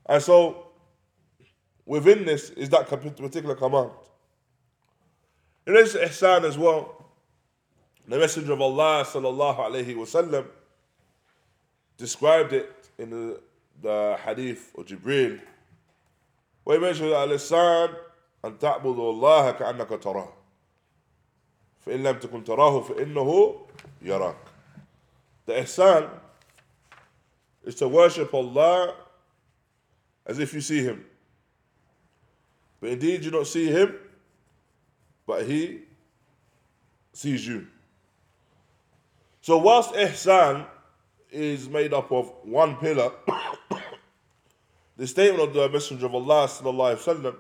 And 0.07 0.23
so, 0.23 0.67
within 1.87 2.25
this 2.25 2.51
is 2.51 2.69
that 2.71 2.89
particular 2.89 3.55
command. 3.55 3.91
In 5.67 5.75
relation 5.75 6.01
to 6.01 6.07
ihsan 6.07 6.45
as 6.45 6.57
well, 6.59 7.01
The 8.11 8.19
Messenger 8.19 8.55
of 8.55 8.61
Allah 8.61 9.05
sallallahu 9.07 9.59
alayhi 9.59 9.95
wasallam 9.95 10.45
described 11.97 12.53
it 12.53 12.89
in 12.99 13.11
the, 13.11 13.41
the 13.81 14.19
hadith 14.25 14.73
of 14.77 14.87
Jibril 14.87 15.39
where 16.65 16.79
he 16.79 16.85
mentioned 16.85 17.13
al-ihsan 17.13 17.95
أن 18.45 18.59
تعبد 18.59 18.99
الله 18.99 19.51
كأنك 19.51 20.03
تراه 20.03 20.29
فإن 21.87 22.03
لم 22.03 22.19
تكن 22.19 22.45
تراه 22.45 22.81
فإنه 22.81 23.61
يراك 24.03 24.37
The 25.47 25.53
ihsan 25.53 26.09
is 27.65 27.75
to 27.77 27.89
worship 27.89 28.33
Allah 28.35 28.95
as 30.27 30.39
if 30.39 30.55
you 30.55 30.61
see 30.61 30.83
Him. 30.83 31.05
But 32.81 32.91
indeed 32.91 33.25
you 33.25 33.31
don't 33.31 33.47
see 33.47 33.67
Him, 33.67 33.97
but 35.27 35.47
He 35.47 35.83
sees 37.13 37.47
you. 37.47 37.67
So 39.43 39.59
whilst 39.59 39.95
ihsan 39.95 40.67
is 41.31 41.69
made 41.69 41.93
up 41.93 42.13
of 42.13 42.33
one 42.45 42.77
pillar, 42.77 43.11
the 44.97 45.07
statement 45.07 45.43
of 45.43 45.55
the 45.55 45.69
Messenger 45.69 46.07
of 46.07 46.15
Allah 46.15 46.47
وسلم, 46.47 47.37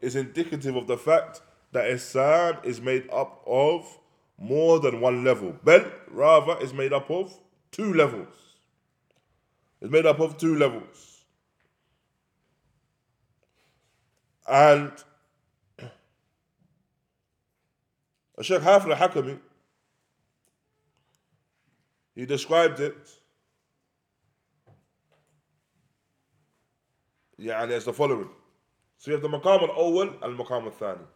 is 0.00 0.16
indicative 0.16 0.76
of 0.76 0.86
the 0.86 0.96
fact 0.96 1.40
that 1.72 1.84
ihsan 1.84 2.64
is 2.64 2.80
made 2.80 3.08
up 3.10 3.42
of 3.46 3.86
more 4.38 4.80
than 4.80 5.00
one 5.00 5.24
level. 5.24 5.54
But 5.62 6.02
rather 6.10 6.56
is 6.60 6.72
made 6.72 6.92
up 6.92 7.10
of 7.10 7.38
two 7.70 7.94
levels. 7.94 8.45
It's 9.80 9.90
made 9.90 10.06
up 10.06 10.20
of 10.20 10.38
two 10.38 10.56
levels. 10.56 11.24
And 14.48 14.92
Sheikh 18.40 18.60
Hafid 18.60 18.96
al-Hakami, 18.96 19.38
he 22.14 22.26
described 22.26 22.80
it 22.80 22.96
يعني 27.40 27.70
as 27.72 27.84
the 27.84 27.92
following. 27.92 28.28
So 28.98 29.10
you 29.10 29.16
have 29.16 29.22
the 29.22 29.28
maqam 29.28 29.68
al-awwal 29.68 30.22
and 30.22 30.38
maqam 30.38 30.64
al-thani. 30.64 31.06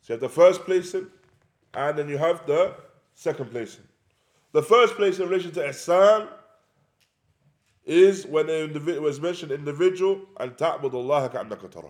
So 0.00 0.12
you 0.12 0.12
have 0.14 0.20
the 0.20 0.28
first 0.28 0.62
placing 0.64 1.06
and 1.74 1.98
then 1.98 2.08
you 2.08 2.18
have 2.18 2.46
the 2.46 2.74
second 3.14 3.50
placing. 3.50 3.84
The 4.52 4.62
first 4.62 4.94
place 4.94 5.18
in 5.18 5.28
relation 5.28 5.52
to 5.52 5.60
ihsan 5.60 6.28
is 7.85 8.25
when 8.25 8.47
the 8.47 8.63
individual 8.63 9.03
was 9.03 9.19
mentioned 9.19 9.51
individual 9.51 10.21
and 10.39 10.57
ta'bud 10.57 10.93
Allah 10.93 11.29
ka'annaka 11.29 11.69
tara. 11.69 11.89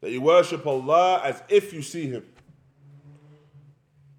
That 0.00 0.10
you 0.10 0.20
worship 0.20 0.66
Allah 0.66 1.22
as 1.24 1.42
if 1.48 1.72
you 1.72 1.82
see 1.82 2.08
him. 2.08 2.24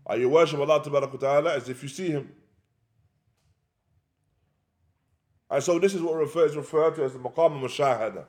Or 0.05 0.17
you 0.17 0.29
worship 0.29 0.59
Allah 0.59 0.81
ta'ala 0.83 1.55
as 1.55 1.69
if 1.69 1.81
you 1.83 1.89
see 1.89 2.09
him. 2.09 2.31
And 5.49 5.63
so 5.63 5.77
this 5.77 5.93
is 5.93 6.01
what 6.01 6.15
refers 6.15 6.55
referred 6.55 6.95
to 6.95 7.03
as 7.03 7.13
the 7.13 7.19
maqam 7.19 7.61
al-mushahada. 7.61 8.25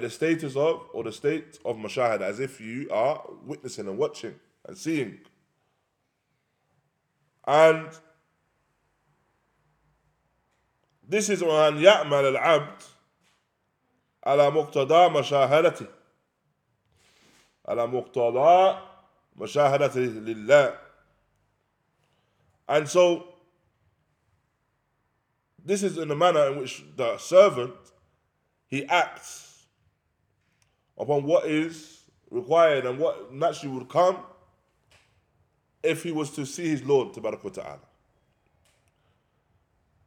the 0.00 0.10
status 0.10 0.56
of 0.56 0.88
or 0.92 1.04
the 1.04 1.12
state 1.12 1.58
of 1.64 1.76
mashahada 1.76 2.22
as 2.22 2.40
if 2.40 2.60
you 2.60 2.88
are 2.90 3.22
witnessing 3.44 3.86
and 3.86 3.96
watching 3.96 4.34
and 4.66 4.76
seeing. 4.76 5.18
And 7.46 7.88
this 11.09 11.29
is 11.29 11.41
أن 11.41 11.77
يعمل 11.77 12.25
العبد 12.35 12.81
على 14.25 14.51
مقتضى 14.51 15.09
مشاهدته 15.09 15.87
على 17.67 17.87
مقتضى 17.87 18.81
مشاهدته 19.35 19.99
لله 19.99 20.77
and 22.67 22.89
so 22.89 23.35
this 25.63 25.83
is 25.83 25.97
in 25.97 26.09
a 26.11 26.15
manner 26.15 26.51
in 26.51 26.59
which 26.59 26.83
the 26.95 27.17
servant 27.17 27.73
he 28.67 28.85
acts 28.87 29.65
upon 30.97 31.23
what 31.23 31.45
is 31.45 32.01
required 32.29 32.85
and 32.85 32.99
what 32.99 33.33
naturally 33.33 33.77
would 33.77 33.89
come 33.89 34.17
if 35.83 36.03
he 36.03 36.11
was 36.11 36.31
to 36.31 36.45
see 36.45 36.67
his 36.67 36.83
Lord 36.83 37.13
Ta'ala. 37.13 37.79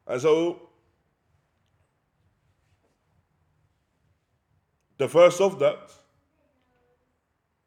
And 0.07 0.21
so 0.21 0.69
the 4.98 5.08
first 5.08 5.40
of 5.40 5.58
that 5.58 5.90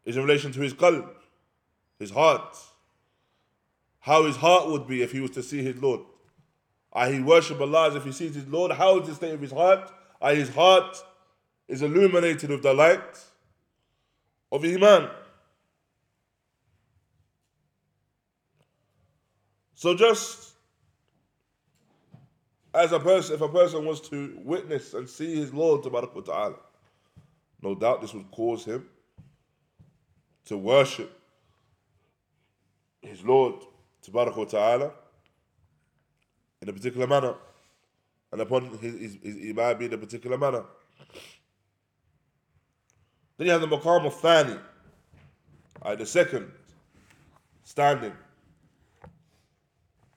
is 0.05 0.15
in 0.15 0.23
relation 0.23 0.51
to 0.53 0.61
his 0.61 0.73
qalb, 0.73 1.09
his 1.99 2.11
heart. 2.11 2.57
How 3.99 4.23
his 4.23 4.37
heart 4.37 4.69
would 4.69 4.87
be 4.87 5.01
if 5.01 5.11
he 5.11 5.19
was 5.19 5.31
to 5.31 5.43
see 5.43 5.61
his 5.61 5.81
Lord. 5.81 6.01
I 6.93 7.11
he 7.11 7.19
worship 7.21 7.59
Allah 7.59 7.89
as 7.89 7.95
if 7.95 8.05
he 8.05 8.13
sees 8.13 8.35
his 8.35 8.47
Lord. 8.47 8.71
How 8.71 8.99
is 8.99 9.07
the 9.07 9.15
state 9.15 9.33
of 9.33 9.41
his 9.41 9.51
heart? 9.51 9.91
I 10.21 10.35
his 10.35 10.49
heart 10.49 10.97
is 11.67 11.81
illuminated 11.81 12.49
with 12.49 12.63
the 12.63 12.73
light 12.73 13.25
of 14.51 14.63
Iman. 14.63 15.09
So 19.75 19.93
just 19.93 20.53
as 22.73 22.93
a 22.93 22.99
person, 22.99 23.35
if 23.35 23.41
a 23.41 23.49
person 23.49 23.85
was 23.85 24.01
to 24.09 24.39
witness 24.43 24.93
and 24.93 25.07
see 25.09 25.35
his 25.35 25.53
Lord 25.53 25.83
Ta'ala, 25.83 26.55
no 27.61 27.75
doubt 27.75 28.01
this 28.01 28.13
would 28.13 28.29
cause 28.31 28.65
him 28.65 28.85
to 30.45 30.57
worship 30.57 31.19
his 33.01 33.23
Lord 33.23 33.55
Ta'ala 34.01 34.91
in 36.61 36.69
a 36.69 36.73
particular 36.73 37.07
manner 37.07 37.35
and 38.31 38.41
upon 38.41 38.69
his, 38.79 38.93
his, 38.99 39.17
his 39.21 39.49
iman 39.49 39.81
in 39.81 39.93
a 39.93 39.97
particular 39.97 40.37
manner. 40.37 40.63
Then 43.37 43.47
you 43.47 43.53
have 43.53 43.61
the 43.61 43.67
maqam 43.67 44.05
of 44.05 44.15
thani, 44.15 44.59
the 45.97 46.05
second 46.05 46.51
standing 47.63 48.13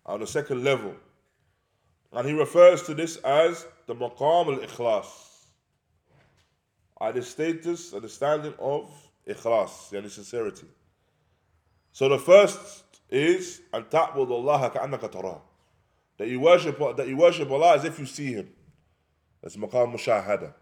on 0.06 0.20
the 0.20 0.26
second 0.26 0.64
level. 0.64 0.94
And 2.12 2.26
he 2.26 2.32
refers 2.34 2.82
to 2.84 2.94
this 2.94 3.16
as 3.18 3.66
the 3.86 3.94
maqam 3.94 4.58
al-ikhlas, 4.58 5.29
the 7.13 7.21
status 7.21 7.93
and 7.93 8.01
the 8.01 8.09
standing 8.09 8.53
of 8.59 8.89
ikhlas, 9.27 9.91
yani 9.91 10.09
sincerity. 10.09 10.67
So 11.91 12.09
the 12.09 12.19
first 12.19 12.83
is 13.09 13.61
an 13.73 13.85
ta'bud 13.85 14.29
Allah 14.29 14.71
ka'annaka 14.71 15.11
tarah 15.11 15.41
that 16.17 16.27
you 16.27 16.39
worship 16.39 16.77
that 16.97 17.07
you 17.07 17.17
worship 17.17 17.49
Allah 17.51 17.75
as 17.75 17.85
if 17.85 17.99
you 17.99 18.05
see 18.05 18.33
Him. 18.33 18.49
That's 19.41 19.55
maqam 19.57 19.93
mushahada. 19.93 20.53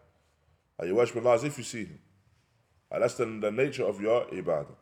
That 0.77 0.87
you 0.87 0.95
worship 0.95 1.17
Allah 1.17 1.35
as 1.35 1.43
if 1.43 1.57
you 1.57 1.63
see 1.63 1.85
Him. 1.85 1.99
And 2.91 3.03
that's 3.03 3.15
the, 3.15 3.25
the 3.25 3.51
nature 3.51 3.85
of 3.85 4.01
your 4.01 4.25
ibadah. 4.25 4.75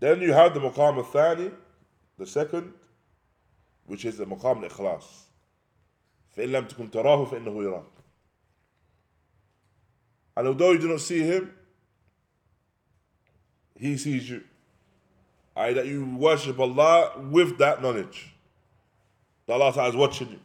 Then 0.00 0.20
you 0.20 0.32
have 0.32 0.54
the 0.54 0.60
maqam 0.60 0.98
al-thani, 0.98 1.50
the 2.18 2.26
second, 2.26 2.72
which 3.86 4.04
is 4.04 4.18
the 4.18 4.26
maqam 4.26 4.62
al-ikhlas. 4.62 5.04
فإن 6.36 6.50
لم 6.50 6.68
تكن 6.68 6.90
تراه 6.90 7.30
فإنه 7.30 7.62
يراك. 7.62 7.84
And 10.38 10.48
although 10.48 10.72
you 10.72 10.78
do 10.78 10.88
not 10.88 11.00
see 11.00 11.20
him, 11.20 11.52
he 13.78 13.96
sees 13.96 14.28
you. 14.28 14.42
I 15.56 15.72
that 15.72 15.86
you 15.86 16.04
worship 16.04 16.58
Allah 16.58 17.12
with 17.30 17.58
that 17.58 17.80
knowledge. 17.80 18.34
That 19.46 19.54
Allah 19.54 19.72
Ta'ala 19.72 19.90
is 19.90 19.96
watching 19.96 20.30
you. 20.30 20.40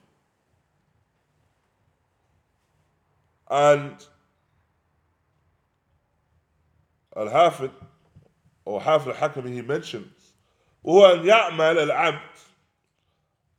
And 3.49 3.95
Al-Hafid 7.15 7.71
or 8.65 8.79
Hafid 8.79 9.19
al-Hakami 9.19 9.53
he 9.53 9.61
mentions 9.61 10.33
هو 10.85 11.05
أن 11.13 11.25
يعمل 11.25 11.79
العبد 11.79 12.37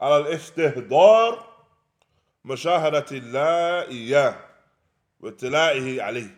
على 0.01 0.17
الاستهدار 0.17 1.47
مشاهدة 2.45 3.07
الله 3.13 3.89
إياه 3.89 4.37
واطلاعه 5.25 6.03
عليه 6.03 6.37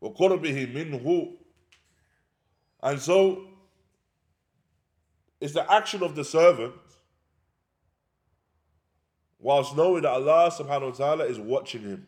وقربه 0.00 0.66
منه 0.66 1.36
and 2.82 3.00
so 3.00 3.46
it's 5.40 5.52
the 5.52 5.70
action 5.70 6.02
of 6.02 6.14
the 6.14 6.24
servant 6.24 6.74
whilst 9.38 9.76
knowing 9.76 10.02
that 10.02 10.10
Allah 10.10 10.50
subhanahu 10.50 10.90
wa 10.90 10.96
ta'ala 10.96 11.24
is 11.24 11.38
watching 11.38 11.82
him. 11.82 12.06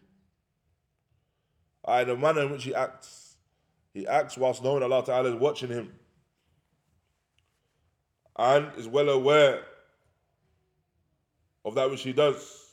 And 1.86 2.08
the 2.08 2.16
manner 2.16 2.42
in 2.42 2.50
which 2.52 2.64
he 2.64 2.74
acts, 2.74 3.36
he 3.92 4.06
acts 4.06 4.36
whilst 4.36 4.62
knowing 4.62 4.82
Allah 4.82 5.04
ta'ala 5.04 5.30
is 5.30 5.34
watching 5.34 5.70
him. 5.70 5.92
And 8.36 8.70
is 8.76 8.88
well 8.88 9.08
aware 9.08 9.62
of 11.64 11.74
that 11.74 11.90
which 11.90 12.02
he 12.02 12.12
does. 12.12 12.65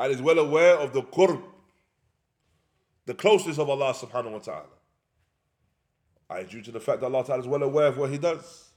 And 0.00 0.10
is 0.10 0.22
well 0.22 0.38
aware 0.38 0.78
of 0.78 0.94
the 0.94 1.02
qurb, 1.02 1.42
the 3.04 3.12
closeness 3.12 3.58
of 3.58 3.68
Allah 3.68 3.92
subhanahu 3.92 4.32
wa 4.32 4.38
ta'ala. 4.38 4.64
I 6.30 6.44
due 6.44 6.62
to 6.62 6.70
the 6.70 6.80
fact 6.80 7.00
that 7.00 7.06
Allah 7.06 7.24
Ta'ala 7.24 7.42
is 7.42 7.48
well 7.48 7.62
aware 7.62 7.88
of 7.88 7.98
what 7.98 8.10
He 8.10 8.16
does. 8.16 8.70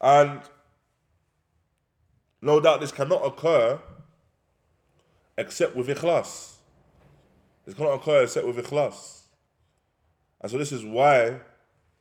And 0.00 0.40
no 2.40 2.60
doubt 2.60 2.80
this 2.80 2.92
cannot 2.92 3.26
occur 3.26 3.78
except 5.36 5.76
with 5.76 5.88
ikhlas. 5.88 6.54
This 7.66 7.74
cannot 7.74 7.94
occur 7.94 8.22
except 8.22 8.46
with 8.46 8.56
ikhlas. 8.56 9.22
And 10.40 10.50
so 10.50 10.56
this 10.56 10.72
is 10.72 10.82
why 10.82 11.40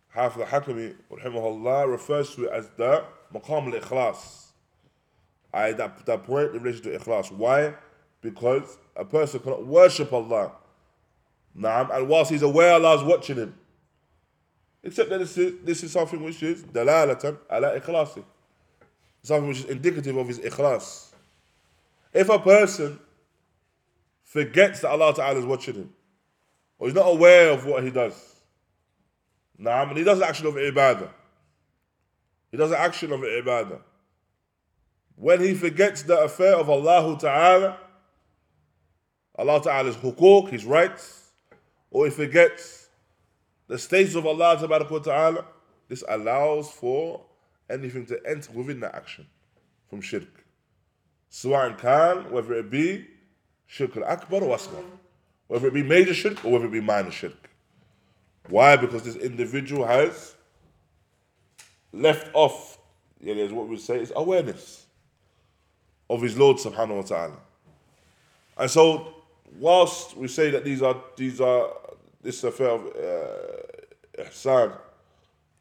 Hafiz 0.09 0.43
al-Hakami 0.43 0.95
rahimahullah 1.11 1.91
refers 1.91 2.33
to 2.35 2.45
it 2.45 2.53
as 2.53 2.69
the 2.77 3.03
maqam 3.33 3.73
al-ikhlas. 3.73 4.46
I, 5.53 5.71
that, 5.73 6.05
that 6.05 6.23
point 6.23 6.55
in 6.55 6.61
relation 6.61 6.83
to 6.83 6.97
ikhlas. 6.97 7.31
Why? 7.31 7.73
Because 8.21 8.77
a 8.95 9.05
person 9.05 9.39
cannot 9.39 9.65
worship 9.65 10.11
Allah. 10.11 10.51
Naam, 11.57 11.95
and 11.95 12.07
whilst 12.07 12.31
he's 12.31 12.41
aware 12.41 12.73
Allah 12.73 12.97
is 12.97 13.03
watching 13.03 13.37
him. 13.37 13.55
Except 14.83 15.09
that 15.09 15.19
this 15.19 15.37
is, 15.37 15.53
this 15.63 15.83
is 15.83 15.91
something 15.91 16.21
which 16.23 16.41
is 16.43 16.63
dalalatan 16.63 17.37
ala 17.51 17.79
ikhlasi. 17.79 18.23
Something 19.23 19.49
which 19.49 19.59
is 19.59 19.65
indicative 19.65 20.15
of 20.15 20.27
his 20.27 20.39
ikhlas. 20.39 21.11
If 22.13 22.29
a 22.29 22.39
person 22.39 22.99
forgets 24.23 24.81
that 24.81 24.89
Allah 24.89 25.13
Ta'ala 25.13 25.39
is 25.39 25.45
watching 25.45 25.75
him, 25.75 25.93
or 26.79 26.87
he's 26.87 26.95
not 26.95 27.07
aware 27.07 27.51
of 27.51 27.65
what 27.65 27.83
he 27.83 27.89
does, 27.89 28.35
Naam, 29.59 29.89
and 29.89 29.97
he 29.97 30.03
does 30.03 30.19
the 30.19 30.27
action 30.27 30.45
of 30.45 30.53
ibadah. 30.53 31.09
He 32.51 32.57
does 32.57 32.69
the 32.69 32.79
action 32.79 33.11
of 33.11 33.21
ibadah. 33.21 33.79
When 35.17 35.41
he 35.41 35.55
forgets 35.55 36.03
the 36.03 36.19
affair 36.19 36.55
of 36.55 36.69
Allah 36.69 37.17
Ta'ala, 37.17 37.77
Allah 39.35 39.61
Ta'ala's 39.61 39.95
hukuk, 39.95 40.49
his 40.49 40.63
rights, 40.63 41.31
or 41.89 42.05
he 42.05 42.11
forgets 42.11 42.89
the 43.67 43.79
status 43.79 44.13
of 44.13 44.27
Allah 44.27 44.57
Ta'ala, 45.03 45.45
this 45.89 46.03
allows 46.07 46.69
for 46.69 47.25
anything 47.67 48.05
to 48.05 48.19
enter 48.27 48.51
within 48.51 48.79
that 48.81 48.93
action 48.93 49.25
from 49.89 50.01
shirk. 50.01 50.45
Suwa'an 51.31 51.79
can, 51.79 52.31
whether 52.31 52.53
it 52.53 52.69
be 52.69 53.07
shirk 53.65 53.97
al-akbar 53.97 54.43
or 54.43 54.55
asghar, 54.55 54.83
whether 55.47 55.67
it 55.67 55.73
be 55.73 55.83
major 55.83 56.13
shirk 56.13 56.45
or 56.45 56.51
whether 56.51 56.65
it 56.65 56.71
be 56.71 56.79
minor 56.81 57.11
shirk. 57.11 57.49
Why? 58.49 58.75
Because 58.75 59.01
this 59.01 59.15
individual 59.15 59.87
has 59.87 60.35
left 61.91 62.29
off, 62.35 62.77
yeah, 63.19 63.33
is 63.33 63.51
what 63.51 63.67
we 63.67 63.77
say 63.77 63.99
is 63.99 64.13
awareness 64.15 64.86
of 66.09 66.21
his 66.21 66.37
Lord 66.37 66.57
subhanahu 66.57 66.95
wa 66.95 67.01
ta'ala. 67.01 67.37
And 68.57 68.69
so, 68.71 69.13
whilst 69.59 70.15
we 70.17 70.27
say 70.27 70.49
that 70.51 70.63
these 70.63 70.81
are, 70.81 70.95
these 71.15 71.41
are, 71.41 71.69
this 72.21 72.43
affair 72.43 72.69
of 72.69 72.85
uh, 72.85 74.23
ihsan 74.23 74.77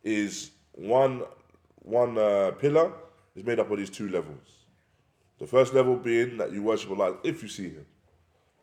is 0.03 0.51
one, 0.73 1.23
one 1.83 2.17
uh, 2.17 2.53
pillar, 2.59 2.93
is 3.35 3.45
made 3.45 3.61
up 3.61 3.71
of 3.71 3.79
these 3.79 3.91
two 3.91 4.09
levels. 4.09 4.65
The 5.39 5.47
first 5.47 5.75
level 5.75 5.97
being 5.97 6.39
that 6.39 6.53
you 6.53 6.63
worship 6.63 6.91
Allah 6.91 7.17
if 7.23 7.43
you 7.43 7.49
see 7.49 7.71
Him. 7.71 7.87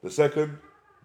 The 0.01 0.09
second 0.09 0.57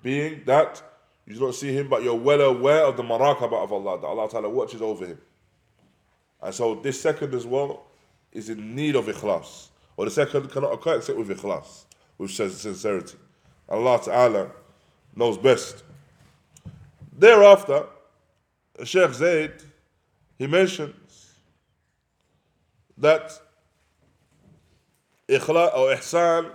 being 0.03 0.43
that 0.47 0.83
you 1.27 1.35
do 1.35 1.41
not 1.41 1.55
see 1.55 1.73
Him, 1.73 1.88
but 1.88 2.03
you're 2.03 2.14
well 2.14 2.41
aware 2.41 2.85
of 2.85 2.97
the 2.97 3.03
maraqabah 3.03 3.62
of 3.62 3.73
Allah, 3.73 4.01
that 4.01 4.07
Allah 4.07 4.31
Ta'ala 4.31 4.49
watches 4.49 4.81
over 4.81 5.07
Him. 5.07 5.21
And 6.43 6.55
so 6.55 6.77
this 6.77 7.01
second 7.01 7.35
as 7.35 7.45
well 7.45 7.85
is 8.33 8.49
in 8.49 8.75
need 8.75 8.97
of 8.97 9.07
ikhlas. 9.07 9.69
Or 9.97 10.06
the 10.06 10.12
second 10.12 10.52
cannot 10.52 10.73
occur 10.73 10.97
except 10.97 11.17
with 11.17 11.30
ikhlas, 11.30 11.86
with 12.17 12.32
sincerity. 12.32 13.17
Allah 13.69 14.02
Ta'ala 14.04 14.52
knows 15.15 15.38
best. 15.38 15.84
Thereafter, 17.17 17.86
Sheikh 18.84 19.13
Zayd, 19.13 19.54
he 20.38 20.47
mentions 20.47 21.36
that 22.97 23.32
ikhlas 25.30 25.76
or 25.76 25.95
ihsan 25.95 26.52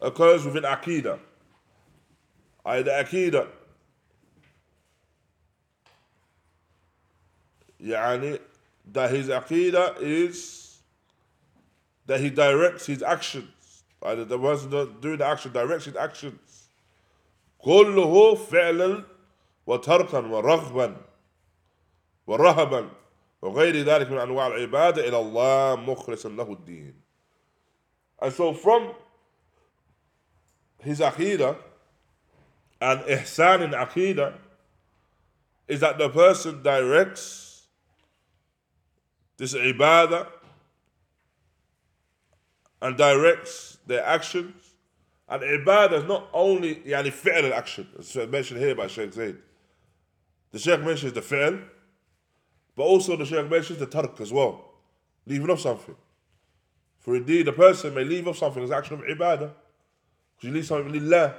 occurs 0.00 0.44
within 0.44 0.64
aqidah. 0.64 1.18
Either 2.66 2.90
aqidah 2.90 3.48
يعني 7.84 8.38
that 8.92 9.10
his 9.10 9.28
aqidah 9.28 10.00
is 10.00 10.67
that 12.08 12.20
he 12.20 12.30
directs 12.30 12.86
his 12.86 13.02
actions. 13.02 13.84
Either 14.02 14.24
the 14.24 14.38
person 14.38 14.70
doing 15.00 15.18
the 15.18 15.26
action 15.26 15.52
directs 15.52 15.86
his 15.86 15.96
actions. 15.96 16.68
كله 17.64 18.34
فعلا 18.34 19.04
وتركا 19.66 20.18
ورغبا 20.18 20.96
ورهبا 22.26 22.90
وغير 23.42 23.84
ذلك 23.84 24.10
من 24.10 24.18
أنواع 24.18 24.46
العبادة 24.46 25.08
إلى 25.08 25.18
الله 25.18 25.76
مخلصا 25.76 26.28
له 26.28 26.52
الدين. 26.52 26.94
And 28.20 28.32
so 28.32 28.52
from 28.52 28.94
his 30.78 31.00
aqidah 31.00 31.56
and 32.80 33.00
ihsan 33.00 33.62
in 33.62 33.70
aqidah 33.70 34.34
is 35.66 35.80
that 35.80 35.98
the 35.98 36.08
person 36.10 36.62
directs 36.62 37.66
this 39.38 39.54
ibadah 39.54 40.26
and 42.81 42.97
directs 42.97 43.77
their 43.85 44.05
actions. 44.05 44.53
And 45.27 45.43
ibadah 45.43 45.99
is 45.99 46.03
not 46.05 46.27
only 46.33 46.75
yani 46.77 47.11
fi'l 47.11 47.51
action, 47.53 47.87
as 47.97 48.15
mentioned 48.15 48.59
here 48.59 48.75
by 48.75 48.87
Sheikh 48.87 49.13
Zaid. 49.13 49.37
The 50.51 50.59
Sheikh 50.59 50.81
mentions 50.81 51.13
the 51.13 51.21
fi'l, 51.21 51.61
but 52.75 52.83
also 52.83 53.15
the 53.15 53.25
Sheikh 53.25 53.49
mentions 53.49 53.79
the 53.79 53.85
tark 53.85 54.19
as 54.21 54.33
well, 54.33 54.65
leaving 55.25 55.49
off 55.49 55.59
something. 55.59 55.95
For 56.97 57.15
indeed, 57.15 57.47
a 57.47 57.53
person 57.53 57.93
may 57.93 58.03
leave 58.03 58.27
off 58.27 58.37
something 58.37 58.63
as 58.63 58.71
action 58.71 58.95
of 58.95 59.05
ibadah, 59.05 59.51
because 60.35 60.43
you 60.43 60.51
leave 60.51 60.65
something 60.65 60.91
lillah. 60.91 61.35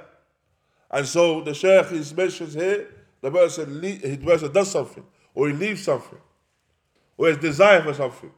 And 0.89 1.05
so 1.05 1.41
the 1.41 1.53
Sheikh 1.53 1.91
is 1.91 2.15
mentions 2.15 2.53
here, 2.53 2.87
the 3.21 3.29
person, 3.29 3.81
the 3.81 4.17
person 4.17 4.51
does 4.51 4.71
something, 4.71 5.03
or 5.33 5.49
he 5.49 5.53
leaves 5.53 5.83
something, 5.83 6.19
or 7.17 7.27
has 7.27 7.37
desire 7.37 7.81
for 7.81 7.93
something 7.93 8.31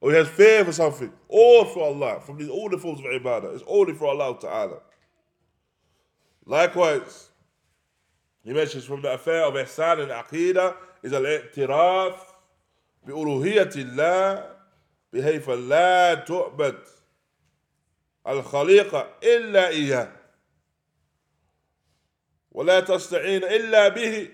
or 0.00 0.10
he 0.10 0.16
has 0.16 0.28
fear 0.28 0.64
for 0.64 0.72
something, 0.72 1.12
all 1.28 1.64
for 1.66 1.84
Allah, 1.84 2.20
from 2.20 2.38
these 2.38 2.48
all 2.48 2.68
the 2.68 2.78
forms 2.78 3.00
of 3.00 3.06
ibadah, 3.06 3.54
it's 3.54 3.64
only 3.66 3.92
for 3.94 4.06
Allah 4.06 4.38
Ta'ala. 4.40 4.78
Likewise, 6.46 7.28
he 8.42 8.52
mentions 8.52 8.84
from 8.84 9.02
the 9.02 9.12
affair 9.12 9.44
of 9.44 9.54
ihsan 9.54 10.02
and 10.02 10.10
aqidah 10.10 10.74
is 11.02 11.12
al-i'tiraf 11.12 12.18
بألوهية 13.06 13.70
الله 13.76 14.56
بحيث 15.12 15.48
لا 15.48 16.14
تعبد 16.14 16.78
الخليقة 18.26 19.14
إلا 19.22 19.68
إياه 19.68 20.12
ولا 22.52 22.80
تستعين 22.80 23.44
إلا 23.44 23.88
به 23.88 24.30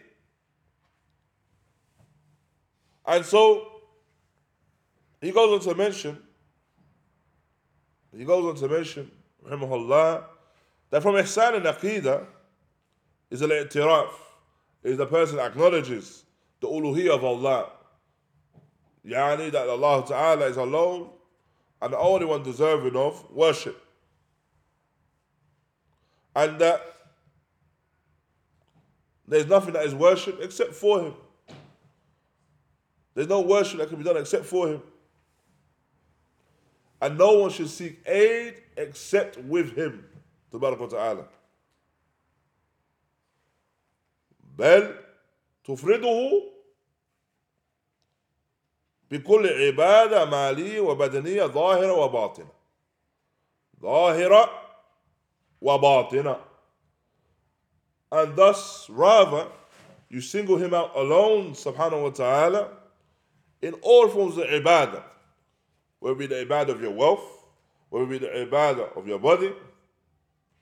and 3.07 3.25
so 3.25 3.70
he 5.22 5.32
goes 5.32 5.54
on 5.54 5.72
to 5.72 5.78
mention, 5.78 6.18
he 8.16 8.26
goes 8.26 8.44
on 8.44 8.70
to 8.70 8.76
mention, 8.76 9.10
rahimahullah, 9.48 10.24
that 10.90 11.02
from 11.02 11.16
ihsan 11.16 11.56
and 11.56 11.66
aqidah 11.66 12.26
is 13.30 13.42
al-i'tiraf, 13.42 14.10
is 14.84 14.98
the 14.98 15.06
person 15.06 15.40
acknowledges 15.40 16.26
the 16.60 16.68
uluhiyah 16.68 17.16
of 17.16 17.24
Allah. 17.24 17.70
Yani 19.06 19.52
that 19.52 19.68
Allah 19.68 20.06
Ta'ala 20.08 20.46
is 20.46 20.58
alone 20.58 21.10
and 21.82 21.94
the 21.94 21.98
only 21.98 22.26
one 22.26 22.44
deserving 22.44 22.96
of 22.96 23.26
worship. 23.32 23.82
And 26.36 26.60
that 26.60 26.82
there's 29.28 29.48
nothing 29.48 29.74
that 29.74 29.86
is 29.86 29.96
worship 29.96 30.40
except 30.42 30.74
for 30.74 31.02
Him. 31.02 31.14
There's 33.14 33.28
no 33.28 33.42
worship 33.42 33.80
that 33.80 33.90
can 33.90 33.98
be 33.98 34.04
done 34.04 34.18
except 34.18 34.46
for 34.46 34.68
Him 34.68 34.82
and 37.01 37.19
no 37.19 37.39
one 37.39 37.51
should 37.51 37.69
seek 37.71 38.01
aid 38.07 38.55
except 38.77 39.39
with 39.39 39.77
him 39.77 40.05
تبارك 40.53 40.81
وتعالى 40.81 41.27
بل 44.59 44.95
تفرده 45.65 46.43
بكل 49.11 49.47
عبادة 49.47 50.25
مالية 50.25 50.81
وبدنية 50.81 51.45
ظاهرة 51.47 51.93
وباطنة 51.93 52.53
ظاهرة 53.81 54.51
وباطنة 55.61 56.37
and 58.13 58.37
thus 58.37 58.89
rather 58.89 59.49
you 60.09 60.21
single 60.21 60.57
him 60.57 60.73
out 60.73 60.93
alone 60.97 61.53
subhanahu 61.53 62.03
wa 62.05 62.11
ta'ala 62.11 62.69
in 63.63 63.75
all 63.83 64.09
forms 64.09 64.37
of 64.39 64.45
ibadah 64.45 65.03
whether 66.02 66.16
it 66.16 66.20
be 66.20 66.26
the 66.26 66.46
ibadah 66.46 66.70
of 66.70 66.82
your 66.82 66.92
wealth, 66.92 67.46
whether 67.90 68.06
it 68.06 68.10
be 68.10 68.18
the 68.18 68.28
ibadah 68.28 68.98
of 68.98 69.08
your 69.08 69.20
body, 69.20 69.54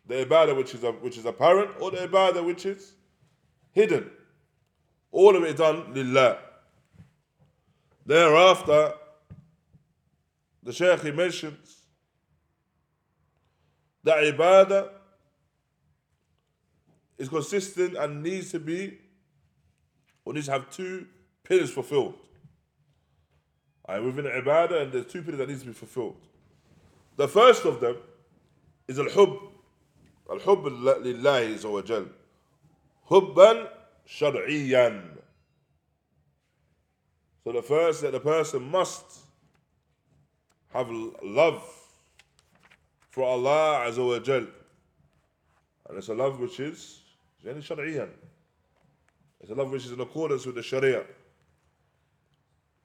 the 0.06 0.26
ibadah 0.26 0.56
which 0.56 0.76
is, 0.76 0.84
a, 0.84 0.92
which 0.92 1.18
is 1.18 1.26
apparent, 1.26 1.72
or 1.80 1.90
the 1.92 1.98
ibadah 1.98 2.46
which 2.46 2.66
is 2.66 2.92
hidden. 3.72 4.12
All 5.12 5.36
of 5.36 5.44
it 5.44 5.56
done 5.58 5.94
lillah. 5.94 6.40
Thereafter, 8.06 8.94
the 10.62 10.74
Shaykh 10.74 11.02
he 11.02 11.12
mentions 11.12 11.78
that 14.04 14.18
ibadah 14.18 14.90
is 17.18 17.30
consistent 17.30 17.96
and 17.96 18.22
needs 18.22 18.52
to 18.52 18.60
be, 18.60 18.98
or 20.26 20.34
needs 20.34 20.48
to 20.48 20.52
have 20.52 20.70
two 20.70 21.08
pillars 21.44 21.72
fulfilled. 21.72 22.16
Right, 23.90 24.04
within 24.04 24.26
the 24.26 24.30
ibadah, 24.30 24.84
and 24.84 24.92
there's 24.92 25.08
two 25.08 25.24
pillars 25.24 25.40
that 25.40 25.50
needs 25.50 25.62
to 25.62 25.68
be 25.68 25.74
fulfilled. 25.74 26.16
The 27.18 27.28
first 27.28 27.66
of 27.66 27.82
them 27.82 27.98
is 28.88 29.00
al-hub. 29.00 29.40
Al-hub 30.30 30.64
lillahi 30.64 31.56
azza 31.56 31.72
wa 31.72 31.82
jal. 31.82 32.06
Hubban 33.10 33.68
shar'iyan. 34.08 35.18
So 37.44 37.52
the 37.52 37.64
first 37.64 38.02
that 38.04 38.12
the 38.12 38.20
person 38.20 38.62
must 38.70 39.22
have 40.72 40.92
love 41.24 41.64
for 43.10 43.24
Allah 43.24 43.88
azza 43.90 44.08
wa 44.08 44.20
jal. 44.20 44.46
And 45.88 45.98
it's 45.98 46.10
a 46.10 46.14
love 46.14 46.40
which 46.40 46.60
is, 46.60 47.02
it's 47.44 47.70
a 49.50 49.56
love 49.56 49.72
which 49.72 49.86
is 49.86 49.92
in 49.94 50.00
accordance 50.00 50.46
with 50.46 50.54
the 50.54 50.62
sharia. 50.62 51.06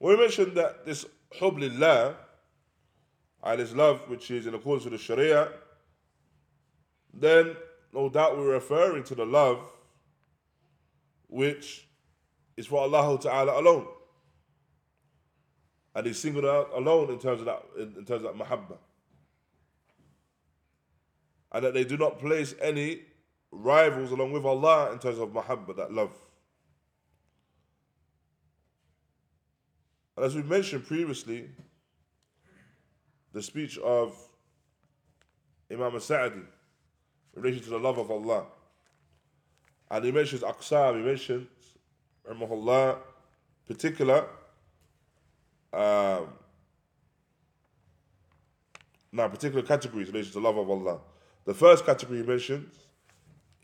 We 0.01 0.17
mentioned 0.17 0.57
that 0.57 0.85
this 0.85 1.07
hub 1.39 1.59
lillah, 1.59 2.17
and 3.43 3.61
this 3.61 3.73
love 3.73 4.09
which 4.09 4.31
is 4.31 4.47
in 4.47 4.55
accordance 4.55 4.85
with 4.85 4.93
the 4.93 4.99
Sharia, 4.99 5.49
then 7.13 7.57
no 7.93 8.09
doubt 8.09 8.37
we're 8.37 8.53
referring 8.53 9.05
to 9.05 9.15
the 9.15 9.25
love 9.25 9.65
which 11.29 11.87
is 12.57 12.67
for 12.67 12.81
Allah 12.81 13.19
Ta'ala 13.21 13.61
alone. 13.61 13.87
And 15.95 16.07
he's 16.07 16.19
singled 16.19 16.45
out 16.45 16.71
alone 16.75 17.11
in 17.11 17.19
terms 17.19 17.41
of 17.41 17.47
that 17.47 17.63
in, 17.77 17.95
in 17.99 18.05
terms 18.05 18.25
of 18.25 18.37
that 18.37 18.37
mahabbah. 18.37 18.79
And 21.53 21.65
that 21.65 21.75
they 21.75 21.85
do 21.85 21.97
not 21.97 22.19
place 22.19 22.55
any 22.61 23.03
rivals 23.53 24.11
along 24.11 24.33
with 24.33 24.45
Allah 24.45 24.93
in 24.93 24.99
terms 24.99 25.19
of 25.19 25.31
mahabbah, 25.31 25.77
that 25.77 25.93
love. 25.93 26.17
And 30.17 30.25
as 30.25 30.35
we 30.35 30.43
mentioned 30.43 30.87
previously, 30.87 31.49
the 33.33 33.43
speech 33.43 33.79
of 33.79 34.17
Imam 35.71 35.99
Sa'di 35.99 36.37
in 37.37 37.43
relation 37.43 37.65
to 37.65 37.71
the 37.71 37.79
love 37.79 37.99
of 37.99 38.11
Allah. 38.11 38.45
And 39.91 40.05
he 40.05 40.13
mentions 40.13 40.43
Aqsam, 40.43 40.99
he 40.99 41.03
mentions, 41.03 41.49
Rahmahullah, 42.29 42.99
particular 43.67 44.27
um, 45.75 46.29
now 49.11 49.29
particular 49.29 49.63
categories 49.63 50.09
related 50.09 50.29
to 50.29 50.35
the 50.35 50.41
love 50.41 50.57
of 50.57 50.71
Allah. 50.71 50.99
The 51.45 51.55
first 51.55 51.85
category 51.85 52.19
he 52.19 52.25
mentions 52.25 52.75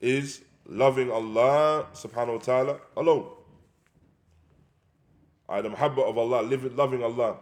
is 0.01 0.43
loving 0.67 1.11
Allah 1.11 1.87
subhanahu 1.93 2.35
wa 2.35 2.39
ta'ala 2.39 2.81
alone. 2.97 3.27
I 5.51 5.61
the 5.61 5.69
muhabba 5.69 6.09
of 6.09 6.17
Allah, 6.17 6.43
living, 6.43 6.77
loving 6.77 7.03
Allah. 7.03 7.39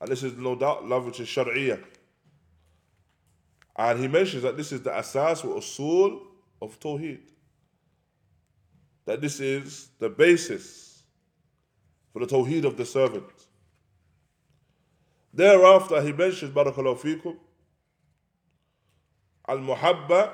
And 0.00 0.10
this 0.10 0.24
is 0.24 0.36
no 0.36 0.56
doubt 0.56 0.86
love 0.86 1.06
which 1.06 1.20
is 1.20 1.28
shari'iyah. 1.28 1.82
And 3.76 4.00
he 4.00 4.08
mentions 4.08 4.42
that 4.42 4.56
this 4.56 4.72
is 4.72 4.82
the 4.82 4.92
asas 4.92 5.44
or 5.44 5.56
usul 5.56 6.20
of 6.60 6.78
Tawheed. 6.80 7.20
That 9.04 9.20
this 9.20 9.38
is 9.38 9.90
the 10.00 10.08
basis 10.08 11.04
for 12.12 12.18
the 12.18 12.26
Tawheed 12.26 12.64
of 12.64 12.76
the 12.76 12.84
servant. 12.84 13.24
Thereafter, 15.32 16.02
he 16.02 16.12
mentions, 16.12 16.50
Barakallahu 16.52 16.98
fikum, 16.98 17.36
Al 19.46 19.58
Muhabba, 19.58 20.32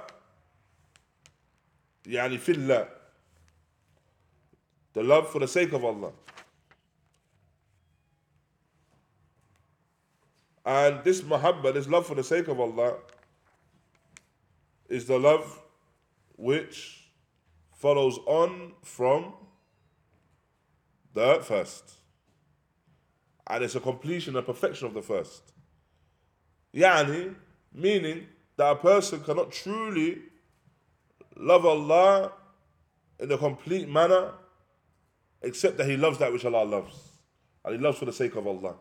Yani 2.06 2.38
fillah. 2.38 2.88
The 4.94 5.02
love 5.02 5.28
for 5.28 5.40
the 5.40 5.48
sake 5.48 5.72
of 5.72 5.84
Allah. 5.84 6.12
And 10.64 11.04
this 11.04 11.20
muhabba, 11.20 11.74
this 11.74 11.86
love 11.86 12.06
for 12.06 12.14
the 12.14 12.24
sake 12.24 12.48
of 12.48 12.58
Allah, 12.58 12.94
is 14.88 15.06
the 15.06 15.18
love 15.18 15.60
which 16.36 17.10
follows 17.72 18.18
on 18.26 18.72
from 18.82 19.34
the 21.12 21.40
first. 21.42 21.92
And 23.46 23.62
it's 23.62 23.74
a 23.74 23.80
completion, 23.80 24.36
a 24.36 24.42
perfection 24.42 24.86
of 24.86 24.94
the 24.94 25.02
first. 25.02 25.52
Yani, 26.74 27.34
meaning 27.72 28.26
that 28.56 28.70
a 28.72 28.76
person 28.76 29.20
cannot 29.20 29.52
truly 29.52 30.18
love 31.36 31.66
Allah 31.66 32.32
in 33.18 33.30
a 33.30 33.36
complete 33.36 33.88
manner 33.88 34.32
except 35.44 35.76
that 35.78 35.86
he 35.86 35.96
loves 35.96 36.18
that 36.18 36.32
which 36.32 36.44
Allah 36.44 36.64
loves. 36.64 37.10
And 37.64 37.76
he 37.76 37.80
loves 37.80 37.98
for 37.98 38.04
the 38.04 38.12
sake 38.12 38.34
of 38.36 38.46
Allah. 38.46 38.74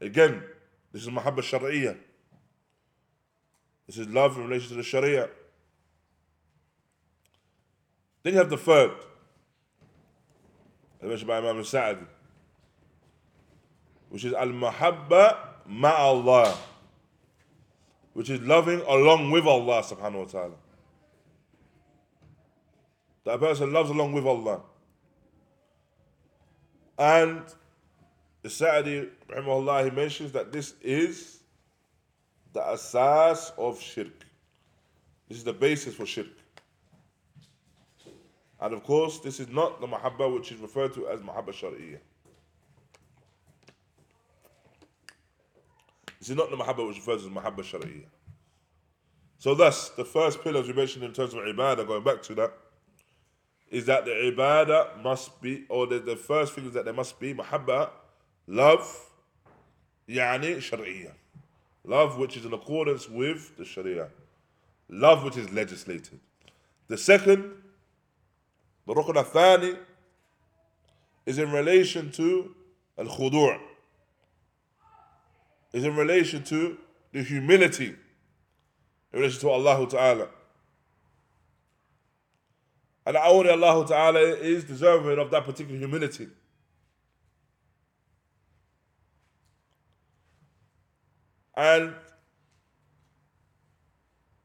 Again, 0.00 0.42
this 0.92 1.02
is 1.02 1.08
mahabba 1.08 1.38
shari'iyah. 1.38 1.96
This 3.86 3.98
is 3.98 4.08
love 4.08 4.36
in 4.36 4.44
relation 4.44 4.70
to 4.70 4.74
the 4.76 4.82
sharia. 4.82 5.28
Then 8.22 8.32
you 8.32 8.38
have 8.38 8.48
the 8.48 8.56
third, 8.56 8.92
mentioned 11.02 11.28
by 11.28 11.38
Imam 11.38 11.62
Sa'di, 11.62 12.06
which 14.08 14.24
is 14.24 14.32
al-mahabba 14.32 15.36
ma'allah, 15.68 16.56
which 18.14 18.30
is 18.30 18.40
loving 18.40 18.80
along 18.80 19.30
with 19.30 19.44
Allah 19.44 19.82
subhanahu 19.82 20.24
wa 20.24 20.24
ta'ala. 20.24 20.63
That 23.24 23.34
a 23.34 23.38
person 23.38 23.72
loves 23.72 23.90
along 23.90 24.12
with 24.12 24.26
Allah. 24.26 24.60
And 26.98 27.42
the 28.42 28.50
Sa'di, 28.50 29.08
rahimahullah, 29.28 29.84
he 29.84 29.90
mentions 29.90 30.32
that 30.32 30.52
this 30.52 30.74
is 30.82 31.40
the 32.52 32.60
asas 32.60 33.52
of 33.56 33.80
shirk. 33.80 34.24
This 35.28 35.38
is 35.38 35.44
the 35.44 35.52
basis 35.52 35.94
for 35.94 36.06
shirk. 36.06 36.26
And 38.60 38.72
of 38.74 38.84
course, 38.84 39.18
this 39.18 39.40
is 39.40 39.48
not 39.48 39.80
the 39.80 39.86
mahabba 39.86 40.32
which 40.32 40.52
is 40.52 40.58
referred 40.60 40.94
to 40.94 41.08
as 41.08 41.20
mahabba 41.20 41.48
shari'iyah. 41.48 41.98
This 46.18 46.30
is 46.30 46.36
not 46.36 46.50
the 46.50 46.56
mahabba 46.56 46.86
which 46.86 46.96
refers 46.96 47.22
to 47.22 47.28
as 47.28 47.34
mahabba 47.34 47.60
shari'iyah. 47.60 48.06
So 49.38 49.54
thus, 49.54 49.90
the 49.90 50.04
first 50.04 50.42
pillars 50.42 50.68
we 50.68 50.72
mentioned 50.72 51.04
in 51.04 51.12
terms 51.12 51.34
of 51.34 51.40
ibadah, 51.40 51.86
going 51.86 52.04
back 52.04 52.22
to 52.22 52.34
that, 52.36 52.52
is 53.74 53.86
that 53.86 54.04
the 54.04 54.12
ibadah 54.12 55.02
must 55.02 55.42
be, 55.42 55.64
or 55.68 55.88
the, 55.88 55.98
the 55.98 56.14
first 56.14 56.52
thing 56.52 56.64
is 56.66 56.74
that 56.74 56.84
there 56.84 56.94
must 56.94 57.18
be 57.18 57.34
mahabba, 57.34 57.90
love, 58.46 59.10
yani 60.08 60.58
shari'iyah. 60.58 61.10
Love 61.84 62.16
which 62.16 62.36
is 62.36 62.44
in 62.44 62.52
accordance 62.52 63.08
with 63.08 63.56
the 63.58 63.64
sharia. 63.64 64.08
Love 64.88 65.24
which 65.24 65.36
is 65.36 65.50
legislated. 65.52 66.20
The 66.86 66.96
second 66.96 67.50
the 68.86 68.94
rukn 68.94 69.16
al-thani 69.16 69.76
is 71.26 71.38
in 71.38 71.50
relation 71.50 72.12
to 72.12 72.54
al-khudu' 72.96 73.58
is 75.72 75.82
in 75.82 75.96
relation 75.96 76.44
to 76.44 76.78
the 77.10 77.24
humility 77.24 77.96
in 79.12 79.18
relation 79.20 79.40
to 79.40 79.48
Allah 79.48 79.88
Ta'ala. 79.88 80.28
And 83.06 83.16
only 83.16 83.50
Allah 83.50 83.86
Ta'ala 83.86 84.20
is 84.20 84.64
deserving 84.64 85.18
of 85.18 85.30
that 85.30 85.44
particular 85.44 85.78
humility. 85.78 86.28
And 91.56 91.94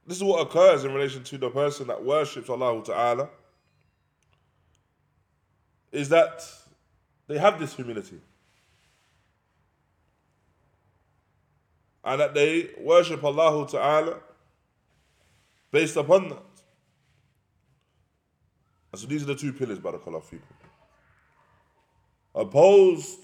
this 0.05 0.17
is 0.17 0.23
what 0.23 0.41
occurs 0.41 0.83
in 0.83 0.93
relation 0.93 1.23
to 1.23 1.37
the 1.37 1.49
person 1.49 1.87
that 1.87 2.03
worships 2.03 2.49
Allah 2.49 2.83
Ta'ala 2.83 3.29
is 5.91 6.09
that 6.09 6.43
they 7.27 7.37
have 7.37 7.59
this 7.59 7.75
humility. 7.75 8.19
And 12.03 12.21
that 12.21 12.33
they 12.33 12.69
worship 12.79 13.23
Allah 13.23 13.67
Ta'ala 13.67 14.17
based 15.71 15.95
upon 15.95 16.29
that. 16.29 16.48
And 18.92 19.00
so 19.00 19.06
these 19.06 19.22
are 19.22 19.26
the 19.26 19.34
two 19.34 19.52
pillars, 19.52 19.78
Barakallah 19.78 20.22
people. 20.30 20.46
Opposed, 22.34 23.18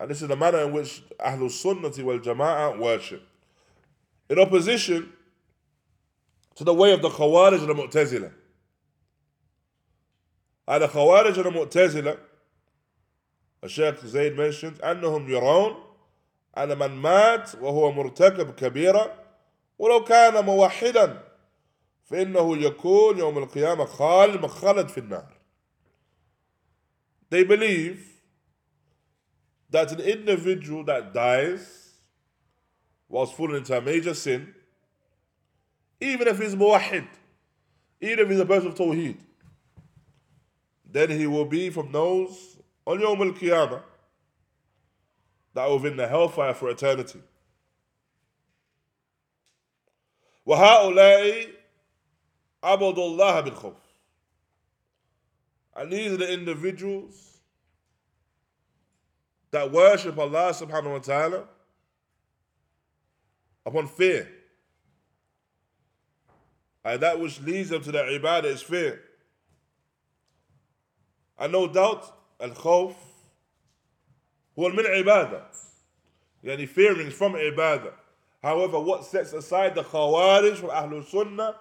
and 0.00 0.10
this 0.10 0.22
is 0.22 0.28
the 0.28 0.36
manner 0.36 0.60
in 0.60 0.72
which 0.72 1.02
Ahlul 1.18 1.50
Sunnati 1.50 2.02
wal 2.02 2.18
Jama'ah 2.18 2.78
worship. 2.78 3.22
In 4.28 4.38
opposition 4.38 5.12
to 6.54 6.64
the 6.64 6.74
way 6.74 6.92
of 6.92 7.02
the 7.02 7.08
Khawarij 7.08 7.60
and 7.60 7.68
the 7.68 7.74
Mu'tazila. 7.74 8.32
هذا 10.68 10.86
خوارج 10.86 11.38
المعتزلة 11.38 12.18
الشيخ 13.64 14.04
زيد 14.04 14.36
mentions 14.36 14.84
أنهم 14.84 15.28
يرون 15.30 15.84
أن 16.58 16.78
من 16.78 16.90
مات 16.90 17.54
وهو 17.54 17.92
مرتكب 17.92 18.54
كبيرة 18.54 19.24
ولو 19.78 20.04
كان 20.04 20.44
موحدا 20.44 21.24
فإنه 22.13 22.57
يكون 22.57 23.17
يوم 23.17 23.37
القيامة 23.37 23.85
خالد 23.85 24.41
مخلد 24.41 24.87
في 24.87 24.97
النار 24.99 25.33
They 27.31 27.43
believe 27.43 28.21
that 29.71 29.91
an 29.91 29.99
individual 29.99 30.83
that 30.83 31.11
dies 31.11 31.95
whilst 33.09 33.33
falling 33.35 33.55
into 33.57 33.75
a 33.75 33.81
major 33.81 34.13
sin, 34.13 34.53
even 35.99 36.27
if 36.27 36.37
he's 36.37 36.53
muwahid, 36.53 37.07
even 37.99 38.19
if 38.19 38.29
he's 38.29 38.39
a 38.39 38.45
person 38.45 38.67
of 38.67 38.75
tawheed, 38.75 39.17
then 40.85 41.09
he 41.09 41.25
will 41.25 41.45
be 41.45 41.71
from 41.71 41.91
those 41.91 42.57
on 42.85 42.99
Yawm 42.99 43.21
al-Qiyamah 43.21 43.81
that 45.55 45.67
will 45.67 45.79
be 45.79 45.89
in 45.89 45.97
the 45.97 46.07
hellfire 46.07 46.53
for 46.53 46.69
eternity. 46.69 47.23
وهؤلاء 50.45 51.62
عبدوا 52.62 52.94
الله 52.94 53.40
بالخوف 53.40 53.88
and 55.78 55.92
these 55.92 56.12
are 56.12 56.16
the 56.16 56.32
individuals 56.32 57.38
that 59.52 59.70
worship 59.70 60.18
Allah 60.18 60.50
subhanahu 60.52 60.92
wa 60.92 60.98
ta'ala 60.98 61.44
upon 63.64 63.86
fear. 63.86 64.28
And 66.84 67.00
that 67.00 67.20
which 67.20 67.40
leads 67.42 67.68
them 67.68 67.82
to 67.84 67.92
their 67.92 68.06
ibadah 68.06 68.46
is 68.46 68.60
fear. 68.60 69.00
And 71.38 71.52
no 71.52 71.68
doubt, 71.68 72.12
al-khawf 72.40 72.94
هو 74.58 74.70
من 74.72 74.84
عبادة 74.84 75.44
يعني 76.42 76.68
fearing 76.68 77.06
is 77.06 77.14
from 77.14 77.34
ibadah. 77.34 77.92
However, 78.42 78.80
what 78.80 79.04
sets 79.04 79.32
aside 79.32 79.76
the 79.76 79.84
khawarij 79.84 80.56
from 80.56 80.70
Ahlul 80.70 81.06
Sunnah 81.06 81.54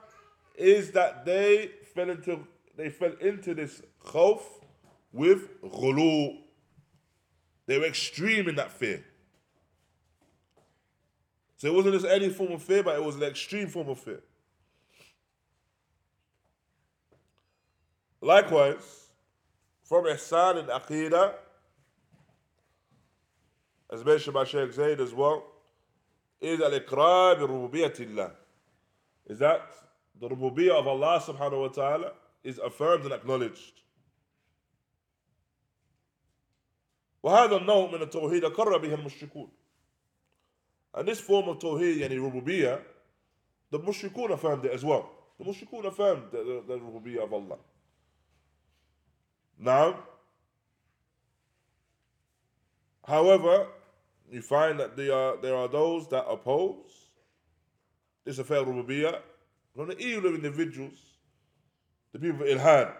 is 0.56 0.92
that 0.92 1.24
they 1.24 1.70
fell 1.94 2.10
into 2.10 2.46
they 2.76 2.88
fell 2.88 3.12
into 3.20 3.54
this 3.54 3.82
khawf 4.04 4.42
with 5.12 5.60
ghulu. 5.62 6.38
They 7.66 7.78
were 7.78 7.84
extreme 7.84 8.48
in 8.48 8.56
that 8.56 8.72
fear. 8.72 9.04
So 11.56 11.68
it 11.68 11.74
wasn't 11.74 11.94
just 11.94 12.06
any 12.06 12.28
form 12.28 12.52
of 12.52 12.62
fear, 12.62 12.82
but 12.82 12.96
it 12.96 13.04
was 13.04 13.16
an 13.16 13.22
extreme 13.22 13.68
form 13.68 13.88
of 13.88 13.98
fear. 13.98 14.20
Likewise, 18.20 19.10
from 19.84 20.04
Ihsan 20.06 20.58
and 20.58 20.68
Aqidah, 20.68 21.34
as 23.92 24.04
mentioned 24.04 24.34
by 24.34 24.44
Sheikh 24.44 24.72
Zayd 24.72 25.00
as 25.00 25.12
well, 25.12 25.44
is 26.40 26.60
al-iqrar 26.60 27.70
bi 27.70 28.30
Is 29.26 29.38
that 29.38 29.70
the 30.21 30.29
rububiyyah 30.29 30.79
of 30.79 30.87
Allah 30.87 31.21
subhanahu 31.25 31.61
wa 31.61 31.67
ta'ala 31.67 32.11
is 32.43 32.57
affirmed 32.59 33.05
and 33.05 33.13
acknowledged. 33.13 33.81
وهذا 37.23 37.57
النوع 37.57 37.91
من 37.91 38.01
التوحيد 38.01 38.43
أقر 38.43 38.77
به 38.77 38.93
المشركون. 38.93 39.49
And 40.93 41.07
this 41.07 41.19
form 41.19 41.49
of 41.49 41.59
tawheed, 41.59 41.99
يعني 41.99 42.17
rububiyyah, 42.17 42.81
the 43.69 43.79
mushrikun 43.79 44.31
affirmed 44.31 44.65
it 44.65 44.71
as 44.71 44.83
well. 44.83 45.09
The 45.37 45.45
mushrikun 45.45 45.85
affirmed 45.85 46.23
the, 46.31 46.37
the, 46.37 46.63
the 46.67 46.79
rububiyyah 46.79 47.23
of 47.23 47.33
Allah. 47.33 47.57
Now, 49.59 49.99
however, 53.05 53.67
you 54.31 54.41
find 54.41 54.79
that 54.79 54.95
there 54.95 55.13
are, 55.13 55.37
there 55.37 55.55
are 55.55 55.67
those 55.67 56.07
that 56.09 56.25
oppose 56.27 57.09
this 58.23 58.39
affair 58.39 58.59
of 58.59 58.67
rububiyyah 58.67 59.19
from 59.74 59.88
the 59.88 59.98
evil 59.98 60.28
of 60.28 60.34
individuals, 60.34 60.98
the 62.12 62.18
people 62.18 62.42
of 62.42 62.48
ilhad, 62.48 62.92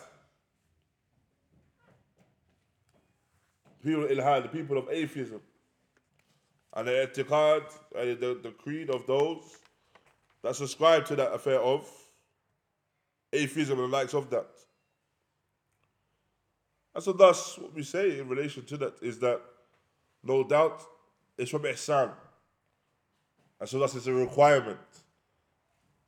people 3.85 4.05
of 4.05 4.11
ilhad, 4.11 4.43
the 4.43 4.49
people 4.49 4.79
of 4.79 4.89
atheism, 4.91 5.41
and 6.75 6.89
the 6.89 6.93
etiqad, 6.93 7.65
and 7.97 8.19
the, 8.21 8.39
the 8.43 8.51
creed 8.51 8.89
of 8.91 9.07
those 9.07 9.59
that 10.43 10.57
subscribe 10.57 11.05
to 11.07 11.17
that 11.17 11.33
affair 11.33 11.61
of 11.61 11.89
atheism 13.33 13.79
and 13.79 13.93
the 13.93 13.97
likes 13.97 14.15
of 14.15 14.31
that. 14.31 14.47
And 16.95 17.03
so, 17.03 17.13
thus, 17.13 17.59
what 17.59 17.75
we 17.75 17.83
say 17.83 18.19
in 18.19 18.29
relation 18.29 18.65
to 18.67 18.77
that 18.79 18.95
is 19.03 19.19
that 19.21 19.41
no 20.23 20.45
doubt 20.45 20.83
it's 21.39 21.51
from 21.51 21.63
ihsan. 21.63 22.11
And 23.61 23.69
so, 23.69 23.79
thus, 23.79 23.95
it's 23.95 24.07
a 24.07 24.13
requirement 24.13 24.79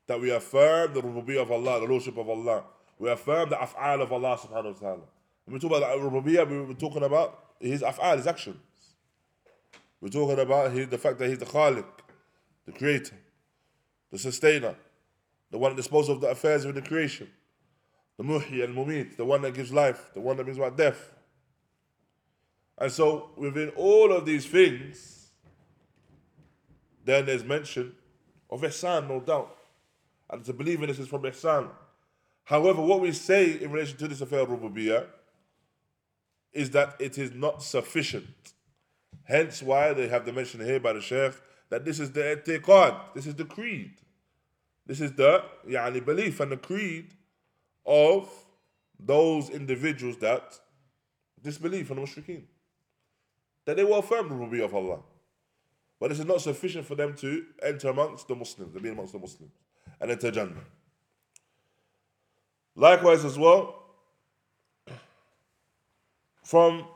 that 0.07 0.21
we 0.21 0.31
affirm 0.31 0.95
the 0.95 1.01
rububiyyah 1.01 1.43
of 1.43 1.51
Allah, 1.51 1.81
the 1.81 1.87
lordship 1.87 2.17
of 2.17 2.29
Allah. 2.29 2.65
We 2.99 3.11
affirm 3.11 3.51
the 3.51 3.57
af'al 3.57 4.03
of 4.03 4.13
Allah 4.13 4.39
subhanahu 4.39 4.75
wa 4.75 4.81
ta'ala. 4.81 5.03
When 5.45 5.55
we 5.55 5.59
talk 5.59 5.77
about 5.77 5.99
the 5.99 6.09
rububiyyah, 6.09 6.69
We're 6.69 6.75
talking 6.75 7.03
about 7.03 7.39
his 7.61 7.83
af'al, 7.83 8.17
his 8.17 8.27
actions. 8.27 8.57
We're 10.01 10.09
talking 10.09 10.39
about 10.39 10.73
his, 10.73 10.89
the 10.89 10.99
fact 10.99 11.19
that 11.19 11.29
he's 11.29 11.39
the 11.39 11.47
khaliq, 11.47 11.87
the 12.67 12.73
creator, 12.73 13.17
the 14.11 14.19
sustainer, 14.19 14.75
the 15.51 15.59
one 15.59 15.73
that 15.73 15.77
disposes 15.77 16.11
of 16.11 16.21
the 16.21 16.29
affairs 16.29 16.65
of 16.65 16.75
the 16.75 16.83
creation, 16.83 17.31
the 18.19 18.25
muhi 18.25 18.63
and 18.63 18.77
mumit, 18.77 19.17
the 19.17 19.25
one 19.25 19.43
that 19.43 19.55
gives 19.55 19.73
life, 19.73 20.11
the 20.13 20.21
one 20.21 20.37
that 20.37 20.45
brings 20.45 20.59
about 20.59 20.77
death. 20.77 21.11
And 22.77 22.91
so 22.93 23.31
within 23.37 23.71
all 23.71 24.13
of 24.13 24.27
these 24.27 24.47
things, 24.47 25.31
then 27.05 27.27
there's 27.27 27.45
mention 27.45 27.95
of 28.51 28.63
ihsan, 28.63 29.09
no 29.09 29.21
doubt. 29.21 29.57
And 30.31 30.45
to 30.45 30.53
believe 30.53 30.83
in 30.83 30.89
this 30.89 30.99
is 30.99 31.09
from 31.09 31.23
ihsan. 31.23 31.71
However, 32.45 32.83
what 32.83 33.01
we 33.01 33.13
say 33.13 33.61
in 33.61 33.71
relation 33.71 33.97
to 33.99 34.09
this 34.09 34.21
affair 34.21 34.41
of 34.41 34.49
rububiyyah 34.49 35.07
is 36.53 36.71
that 36.71 36.97
it 37.01 37.19
is 37.19 37.33
not 37.33 37.63
sufficient. 37.63 38.53
Hence 39.25 39.63
why 39.63 39.93
they 39.93 40.09
have 40.09 40.25
the 40.25 40.33
mention 40.33 40.65
here 40.65 40.81
by 40.81 40.93
the 40.93 41.01
Sheikh 41.01 41.35
that 41.71 41.85
this 41.85 41.99
is 41.99 42.13
the 42.13 42.21
etiqad, 42.21 43.15
this 43.15 43.27
is 43.27 43.35
the 43.35 43.45
creed. 43.45 43.93
This 44.87 45.01
is 45.01 45.13
the 45.13 45.43
yani, 45.69 46.05
belief 46.05 46.41
and 46.41 46.53
the 46.53 46.59
creed 46.59 47.15
of 47.87 48.29
those 49.01 49.49
individuals 49.49 50.19
that 50.19 50.59
disbelieve 51.43 51.89
from 51.89 51.97
the 51.97 52.03
mushrikeen. 52.03 52.43
That 53.65 53.77
they 53.77 53.85
will 53.85 53.99
affirm 53.99 54.29
the 54.29 54.35
rububiyyah 54.35 54.67
of 54.67 54.75
Allah. 54.75 55.01
But 55.99 56.11
this 56.11 56.19
is 56.19 56.27
not 56.27 56.43
sufficient 56.43 56.85
for 56.85 56.95
them 56.95 57.15
to 57.17 57.45
enter 57.63 57.89
amongst 57.89 58.29
the 58.29 58.35
Muslims, 58.35 58.75
to 58.75 58.81
be 58.81 58.91
amongst 58.91 59.13
the 59.13 59.19
Muslims, 59.19 59.53
and 60.01 60.11
enter 60.11 60.31
Jannah. 60.31 60.53
Likewise, 62.77 63.25
as 63.25 63.39
well, 63.39 63.83
from 66.43 66.87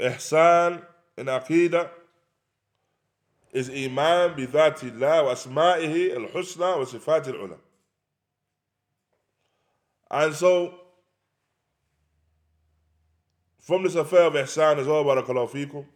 ihsan 0.00 0.84
in 1.16 1.26
aqidah 1.26 1.88
is 3.52 3.68
iman 3.70 4.34
bi 4.34 4.46
dhati 4.46 4.90
Allah 4.94 5.24
wa 5.24 5.32
asma'ihi 5.32 6.14
al-husna 6.16 6.78
wa 6.78 6.84
sifat 6.84 7.28
al-ula. 7.28 7.56
And 10.10 10.34
so, 10.34 10.74
from 13.60 13.84
this 13.84 13.94
affair 13.94 14.22
of 14.24 14.34
ihsan 14.34 14.78
as 14.78 14.86
well, 14.86 15.04
barakallahu 15.04 15.50
fikum, 15.50 15.86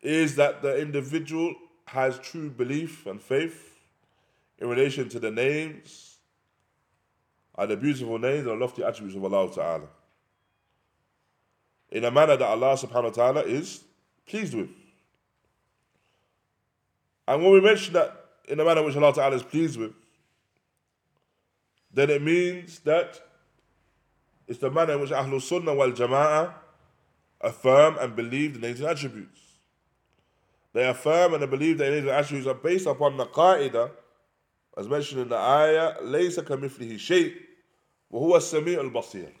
is 0.00 0.36
that 0.36 0.62
the 0.62 0.80
individual 0.80 1.54
has 1.90 2.20
true 2.20 2.48
belief 2.48 3.04
and 3.06 3.20
faith 3.20 3.74
in 4.60 4.68
relation 4.68 5.08
to 5.08 5.18
the 5.18 5.30
names 5.30 6.18
and 7.58 7.68
the 7.68 7.76
beautiful 7.76 8.16
names 8.16 8.46
and 8.46 8.60
lofty 8.60 8.84
attributes 8.84 9.16
of 9.16 9.24
Allah 9.24 9.52
Ta'ala 9.52 9.86
in 11.90 12.04
a 12.04 12.10
manner 12.10 12.36
that 12.36 12.46
Allah 12.46 12.76
subhanahu 12.76 13.04
wa 13.04 13.10
ta'ala 13.10 13.40
is 13.42 13.82
pleased 14.24 14.54
with. 14.54 14.70
And 17.26 17.42
when 17.42 17.52
we 17.54 17.60
mention 17.60 17.94
that 17.94 18.24
in 18.46 18.60
a 18.60 18.64
manner 18.64 18.84
which 18.84 18.94
Allah 18.96 19.12
Ta'ala 19.12 19.34
is 19.34 19.42
pleased 19.42 19.76
with, 19.76 19.92
then 21.92 22.08
it 22.08 22.22
means 22.22 22.78
that 22.80 23.20
it's 24.46 24.60
the 24.60 24.70
manner 24.70 24.92
in 24.92 25.00
which 25.00 25.10
Ahlul 25.10 25.42
Sunnah 25.42 25.74
wal 25.74 25.90
Jama'ah 25.90 26.54
affirm 27.40 27.96
and 27.98 28.14
believe 28.14 28.54
the 28.54 28.60
names 28.60 28.78
and 28.78 28.88
attributes. 28.90 29.49
They 30.72 30.88
affirm 30.88 31.34
and 31.34 31.42
they 31.42 31.46
believe 31.46 31.78
that 31.78 31.92
his 31.92 32.06
attributes 32.06 32.46
are 32.46 32.54
based 32.54 32.86
upon 32.86 33.16
the 33.16 33.26
qa'idah, 33.26 33.90
as 34.76 34.88
mentioned 34.88 35.22
in 35.22 35.28
the 35.28 35.36
ayah, 35.36 35.94
لَيْسَ 36.02 36.38
كَمِثْلِهِ 36.38 36.94
شَيْءٍ 36.94 37.34
وَهُوَ 38.12 38.36
السَّمِيعُ 38.36 38.92
الْبَصِيرُ 38.92 39.32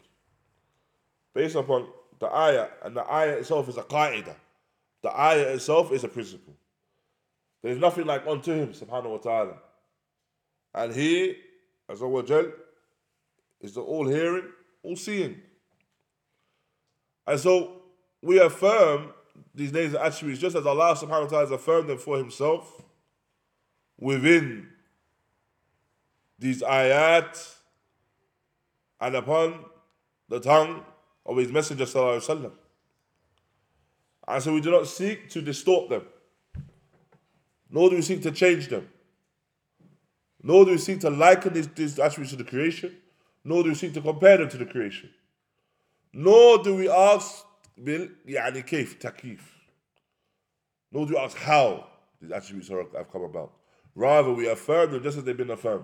Based 1.32 1.54
upon 1.54 1.88
the 2.18 2.26
ayah, 2.26 2.68
and 2.84 2.96
the 2.96 3.12
ayah 3.12 3.36
itself 3.36 3.68
is 3.68 3.76
a 3.76 3.82
qa'idah. 3.82 4.34
The 5.02 5.20
ayah 5.20 5.54
itself 5.54 5.92
is 5.92 6.04
a 6.04 6.08
principle. 6.08 6.54
There 7.62 7.72
is 7.72 7.78
nothing 7.78 8.06
like 8.06 8.26
unto 8.26 8.52
him, 8.52 8.72
subhanahu 8.72 9.10
wa 9.10 9.18
ta'ala. 9.18 9.54
And 10.74 10.94
he, 10.94 11.36
azza 11.88 12.08
wa 12.08 12.22
jal, 12.22 12.46
is 13.60 13.74
the 13.74 13.82
all 13.82 14.06
hearing, 14.08 14.48
all 14.82 14.96
seeing. 14.96 15.40
And 17.26 17.38
so 17.38 17.82
we 18.22 18.40
affirm 18.40 19.12
these 19.54 19.72
names 19.72 19.94
and 19.94 20.02
attributes 20.02 20.40
just 20.40 20.56
as 20.56 20.66
Allah 20.66 20.94
subhanahu 20.94 21.24
wa 21.24 21.26
ta'ala 21.26 21.44
has 21.44 21.50
affirmed 21.50 21.88
them 21.88 21.98
for 21.98 22.16
himself 22.16 22.82
within 23.98 24.68
these 26.38 26.62
ayat 26.62 27.56
and 29.00 29.14
upon 29.14 29.64
the 30.28 30.40
tongue 30.40 30.84
of 31.26 31.36
his 31.36 31.52
messenger. 31.52 31.86
And 34.26 34.42
so 34.42 34.54
we 34.54 34.60
do 34.60 34.70
not 34.70 34.86
seek 34.86 35.28
to 35.30 35.42
distort 35.42 35.90
them, 35.90 36.06
nor 37.70 37.90
do 37.90 37.96
we 37.96 38.02
seek 38.02 38.22
to 38.22 38.30
change 38.30 38.68
them, 38.68 38.88
nor 40.42 40.64
do 40.64 40.70
we 40.72 40.78
seek 40.78 41.00
to 41.00 41.10
liken 41.10 41.52
these, 41.52 41.68
these 41.68 41.98
attributes 41.98 42.30
to 42.30 42.36
the 42.36 42.44
creation, 42.48 42.96
nor 43.44 43.62
do 43.62 43.70
we 43.70 43.74
seek 43.74 43.92
to 43.94 44.00
compare 44.00 44.38
them 44.38 44.48
to 44.48 44.56
the 44.56 44.66
creation, 44.66 45.10
nor 46.12 46.62
do 46.62 46.76
we 46.76 46.88
ask 46.88 47.44
bil 47.79 48.09
يعني 48.25 48.61
كيف 48.61 48.93
تكيف 48.93 49.55
nor 50.91 51.05
do 51.05 51.13
we 51.13 51.19
ask 51.19 51.37
how 51.37 51.87
these 52.21 52.31
attributes 52.31 52.69
have 52.69 53.11
come 53.11 53.23
about. 53.23 53.51
Rather, 53.95 54.31
we 54.31 54.47
affirm 54.47 54.91
them 54.91 55.03
just 55.03 55.17
as 55.17 55.23
they've 55.25 55.35
been 55.35 55.51
affirmed. 55.51 55.83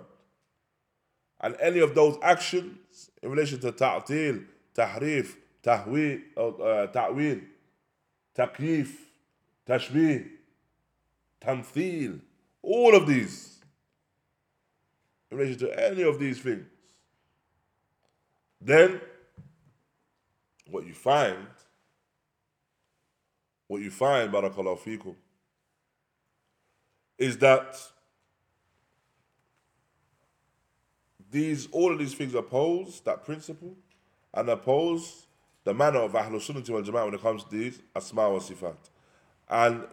And 1.42 1.56
any 1.60 1.80
of 1.80 1.96
those 1.96 2.18
actions 2.22 3.10
in 3.22 3.30
relation 3.30 3.60
to 3.60 3.72
ta'til, 3.72 4.40
tahrif, 4.74 5.36
tahweel, 5.64 6.22
uh, 6.38 6.88
ta'wil, 6.88 7.42
takyif, 8.38 8.90
tashbih, 9.68 10.30
tamthil, 11.42 12.22
all 12.62 12.96
of 12.96 13.08
these, 13.08 13.60
in 15.30 15.38
relation 15.38 15.60
to 15.60 15.88
any 15.90 16.04
of 16.04 16.20
these 16.20 16.40
things, 16.40 16.66
then 18.62 19.02
what 20.70 20.86
you 20.86 20.94
find, 20.94 21.48
what 23.69 23.83
you 23.83 23.91
find, 23.91 24.33
barakallahu 24.33 24.79
fikum, 24.79 25.15
is 27.19 27.39
that 27.39 27.77
these 31.31 31.69
all 31.73 31.93
of 31.93 31.99
these 31.99 32.15
things 32.15 32.35
oppose 32.35 33.01
that 33.01 33.25
principle 33.25 33.75
and 34.35 34.49
oppose 34.49 35.27
the 35.65 35.75
manner 35.75 35.99
of 35.99 36.13
Ahlul 36.13 36.41
Sunnah 36.41 36.63
wal 36.69 36.83
Jama'ah 36.83 37.05
when 37.07 37.15
it 37.15 37.23
comes 37.23 37.45
to 37.45 37.51
these 37.51 37.83
Asma 37.95 38.31
wa 38.31 38.39
Sifat. 38.39 38.77
And 39.49 39.85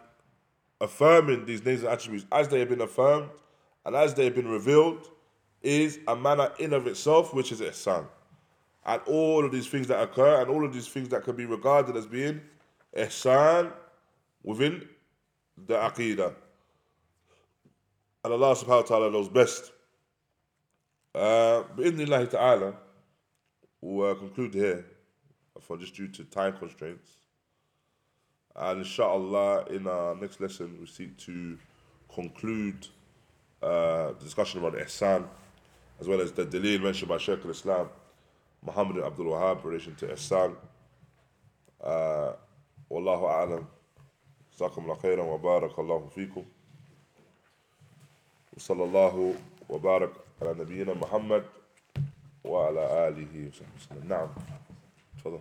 affirming 0.80 1.46
these 1.46 1.64
names 1.64 1.80
and 1.80 1.88
attributes 1.90 2.26
as 2.30 2.48
they 2.48 2.60
have 2.60 2.68
been 2.68 2.80
affirmed 2.80 3.30
and 3.84 3.96
as 3.96 4.14
they 4.14 4.24
have 4.24 4.34
been 4.34 4.48
revealed 4.48 5.10
is 5.62 5.98
a 6.08 6.14
manner 6.14 6.52
in 6.58 6.72
of 6.72 6.86
itself 6.86 7.34
which 7.34 7.50
is 7.50 7.60
ihsan. 7.60 8.06
And 8.86 9.00
all 9.06 9.44
of 9.44 9.50
these 9.50 9.66
things 9.66 9.88
that 9.88 10.00
occur 10.00 10.42
and 10.42 10.50
all 10.50 10.64
of 10.64 10.72
these 10.72 10.88
things 10.88 11.08
that 11.08 11.24
can 11.24 11.34
be 11.34 11.46
regarded 11.46 11.96
as 11.96 12.06
being 12.06 12.40
ihsan 12.96 13.72
within 14.42 14.88
the 15.66 15.74
aqeedah. 15.74 16.34
And 18.24 18.32
Allah 18.32 18.54
subhanahu 18.56 18.68
wa 18.68 18.82
ta'ala 18.82 19.10
knows 19.10 19.28
best. 19.28 19.72
Uh, 21.14 21.62
Bi'idhnillahi 21.76 22.30
ta'ala, 22.30 22.74
we'll 23.80 24.10
uh, 24.10 24.14
conclude 24.14 24.54
here 24.54 24.84
for 25.60 25.76
just 25.76 25.94
due 25.94 26.08
to 26.08 26.24
time 26.24 26.56
constraints. 26.56 27.10
And 28.56 28.80
inshallah, 28.80 29.66
in 29.66 29.86
our 29.86 30.14
next 30.14 30.40
lesson, 30.40 30.76
we 30.80 30.86
seek 30.86 31.16
to 31.18 31.58
conclude 32.12 32.86
uh, 33.62 34.12
the 34.12 34.24
discussion 34.24 34.60
about 34.60 34.74
ihsan, 34.74 35.26
as 36.00 36.08
well 36.08 36.20
as 36.20 36.32
the 36.32 36.46
delil 36.46 36.82
mentioned 36.82 37.08
by 37.08 37.18
Sheikh 37.18 37.44
al 37.44 37.50
Islam, 37.50 37.88
Muhammad 38.64 39.04
Abdul 39.04 39.26
Wahab, 39.26 39.62
in 39.64 39.70
relation 39.70 39.94
to 39.96 40.06
ihsan. 40.06 40.54
Uh, 41.82 42.32
والله 42.90 43.26
أعلم. 43.26 43.64
جزاكم 44.56 44.82
الله 44.82 44.94
خيرا 44.94 45.22
وبارك 45.22 45.78
الله 45.78 46.08
فيكم. 46.14 46.44
وصلى 48.56 48.84
الله 48.84 49.34
وبارك 49.68 50.10
على 50.42 50.54
نبينا 50.54 50.94
محمد 50.94 51.44
وعلى 52.44 53.08
آله 53.08 53.48
وصحبه 53.48 53.68
وسلم. 53.76 54.08
نعم. 54.08 54.28
تفضل. 55.18 55.40